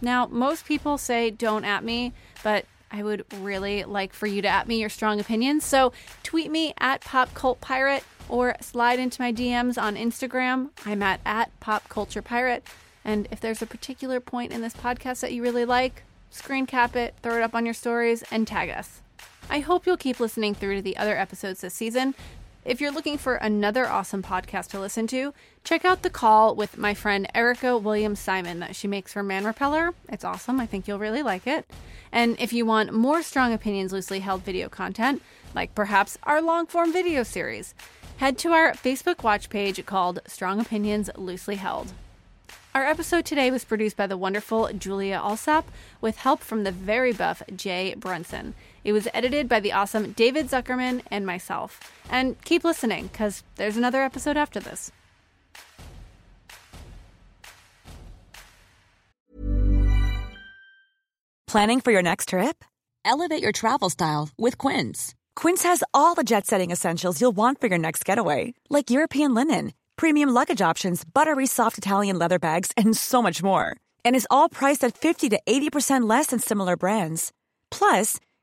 Now, 0.00 0.26
most 0.26 0.64
people 0.64 0.96
say 0.96 1.30
don't 1.30 1.64
at 1.64 1.84
me, 1.84 2.12
but 2.42 2.64
I 2.90 3.02
would 3.02 3.24
really 3.40 3.84
like 3.84 4.12
for 4.12 4.26
you 4.26 4.40
to 4.42 4.48
at 4.48 4.66
me 4.66 4.80
your 4.80 4.88
strong 4.88 5.20
opinions. 5.20 5.64
So 5.64 5.92
tweet 6.22 6.50
me 6.50 6.72
at 6.78 7.02
Pop 7.02 7.34
Cult 7.34 7.60
Pirate 7.60 8.02
or 8.28 8.56
slide 8.60 8.98
into 8.98 9.20
my 9.20 9.32
DMs 9.32 9.80
on 9.80 9.96
Instagram. 9.96 10.70
I'm 10.86 11.02
at, 11.02 11.20
at 11.26 11.58
Pop 11.60 11.88
Culture 11.88 12.22
Pirate. 12.22 12.66
And 13.04 13.28
if 13.30 13.40
there's 13.40 13.62
a 13.62 13.66
particular 13.66 14.20
point 14.20 14.52
in 14.52 14.62
this 14.62 14.74
podcast 14.74 15.20
that 15.20 15.32
you 15.32 15.42
really 15.42 15.64
like, 15.64 16.02
screen 16.30 16.66
cap 16.66 16.96
it, 16.96 17.14
throw 17.22 17.36
it 17.36 17.42
up 17.42 17.54
on 17.54 17.64
your 17.64 17.74
stories, 17.74 18.24
and 18.30 18.46
tag 18.46 18.70
us. 18.70 19.00
I 19.50 19.60
hope 19.60 19.86
you'll 19.86 19.96
keep 19.96 20.20
listening 20.20 20.54
through 20.54 20.76
to 20.76 20.82
the 20.82 20.96
other 20.96 21.16
episodes 21.16 21.62
this 21.62 21.72
season. 21.72 22.14
If 22.68 22.82
you're 22.82 22.92
looking 22.92 23.16
for 23.16 23.36
another 23.36 23.86
awesome 23.86 24.22
podcast 24.22 24.66
to 24.72 24.78
listen 24.78 25.06
to, 25.06 25.32
check 25.64 25.86
out 25.86 26.02
The 26.02 26.10
Call 26.10 26.54
with 26.54 26.76
my 26.76 26.92
friend 26.92 27.26
Erica 27.34 27.78
Williams 27.78 28.20
Simon 28.20 28.58
that 28.60 28.76
she 28.76 28.86
makes 28.86 29.14
for 29.14 29.22
Man 29.22 29.46
Repeller. 29.46 29.94
It's 30.10 30.22
awesome. 30.22 30.60
I 30.60 30.66
think 30.66 30.86
you'll 30.86 30.98
really 30.98 31.22
like 31.22 31.46
it. 31.46 31.64
And 32.12 32.38
if 32.38 32.52
you 32.52 32.66
want 32.66 32.92
more 32.92 33.22
Strong 33.22 33.54
Opinions 33.54 33.90
Loosely 33.90 34.20
Held 34.20 34.42
video 34.42 34.68
content, 34.68 35.22
like 35.54 35.74
perhaps 35.74 36.18
our 36.24 36.42
long 36.42 36.66
form 36.66 36.92
video 36.92 37.22
series, 37.22 37.74
head 38.18 38.36
to 38.36 38.52
our 38.52 38.74
Facebook 38.74 39.22
watch 39.22 39.48
page 39.48 39.86
called 39.86 40.20
Strong 40.26 40.60
Opinions 40.60 41.08
Loosely 41.16 41.56
Held. 41.56 41.94
Our 42.74 42.84
episode 42.84 43.24
today 43.24 43.50
was 43.50 43.64
produced 43.64 43.96
by 43.96 44.06
the 44.06 44.18
wonderful 44.18 44.70
Julia 44.74 45.16
Alsop 45.16 45.70
with 46.02 46.18
help 46.18 46.40
from 46.40 46.64
the 46.64 46.70
very 46.70 47.14
buff 47.14 47.42
Jay 47.56 47.94
Brunson. 47.94 48.54
It 48.88 48.92
was 48.92 49.06
edited 49.12 49.50
by 49.50 49.60
the 49.60 49.72
awesome 49.72 50.12
David 50.12 50.46
Zuckerman 50.46 51.02
and 51.10 51.26
myself. 51.26 51.92
And 52.08 52.42
keep 52.46 52.64
listening, 52.64 53.08
because 53.12 53.42
there's 53.56 53.76
another 53.76 54.00
episode 54.02 54.38
after 54.38 54.60
this. 54.60 54.90
Planning 61.46 61.82
for 61.82 61.92
your 61.92 62.00
next 62.00 62.30
trip? 62.30 62.64
Elevate 63.04 63.42
your 63.42 63.52
travel 63.52 63.90
style 63.90 64.30
with 64.38 64.56
Quince. 64.56 65.14
Quince 65.36 65.64
has 65.64 65.84
all 65.92 66.14
the 66.14 66.24
jet 66.24 66.46
setting 66.46 66.70
essentials 66.70 67.20
you'll 67.20 67.36
want 67.36 67.60
for 67.60 67.66
your 67.66 67.76
next 67.76 68.06
getaway, 68.06 68.54
like 68.70 68.90
European 68.90 69.34
linen, 69.34 69.74
premium 69.96 70.30
luggage 70.30 70.62
options, 70.62 71.04
buttery 71.04 71.46
soft 71.46 71.76
Italian 71.76 72.18
leather 72.18 72.38
bags, 72.38 72.72
and 72.74 72.96
so 72.96 73.20
much 73.20 73.42
more. 73.42 73.76
And 74.02 74.16
is 74.16 74.26
all 74.30 74.48
priced 74.48 74.82
at 74.82 74.96
50 74.96 75.28
to 75.28 75.40
80% 75.46 76.08
less 76.08 76.28
than 76.28 76.38
similar 76.38 76.74
brands. 76.78 77.32
Plus, 77.70 78.18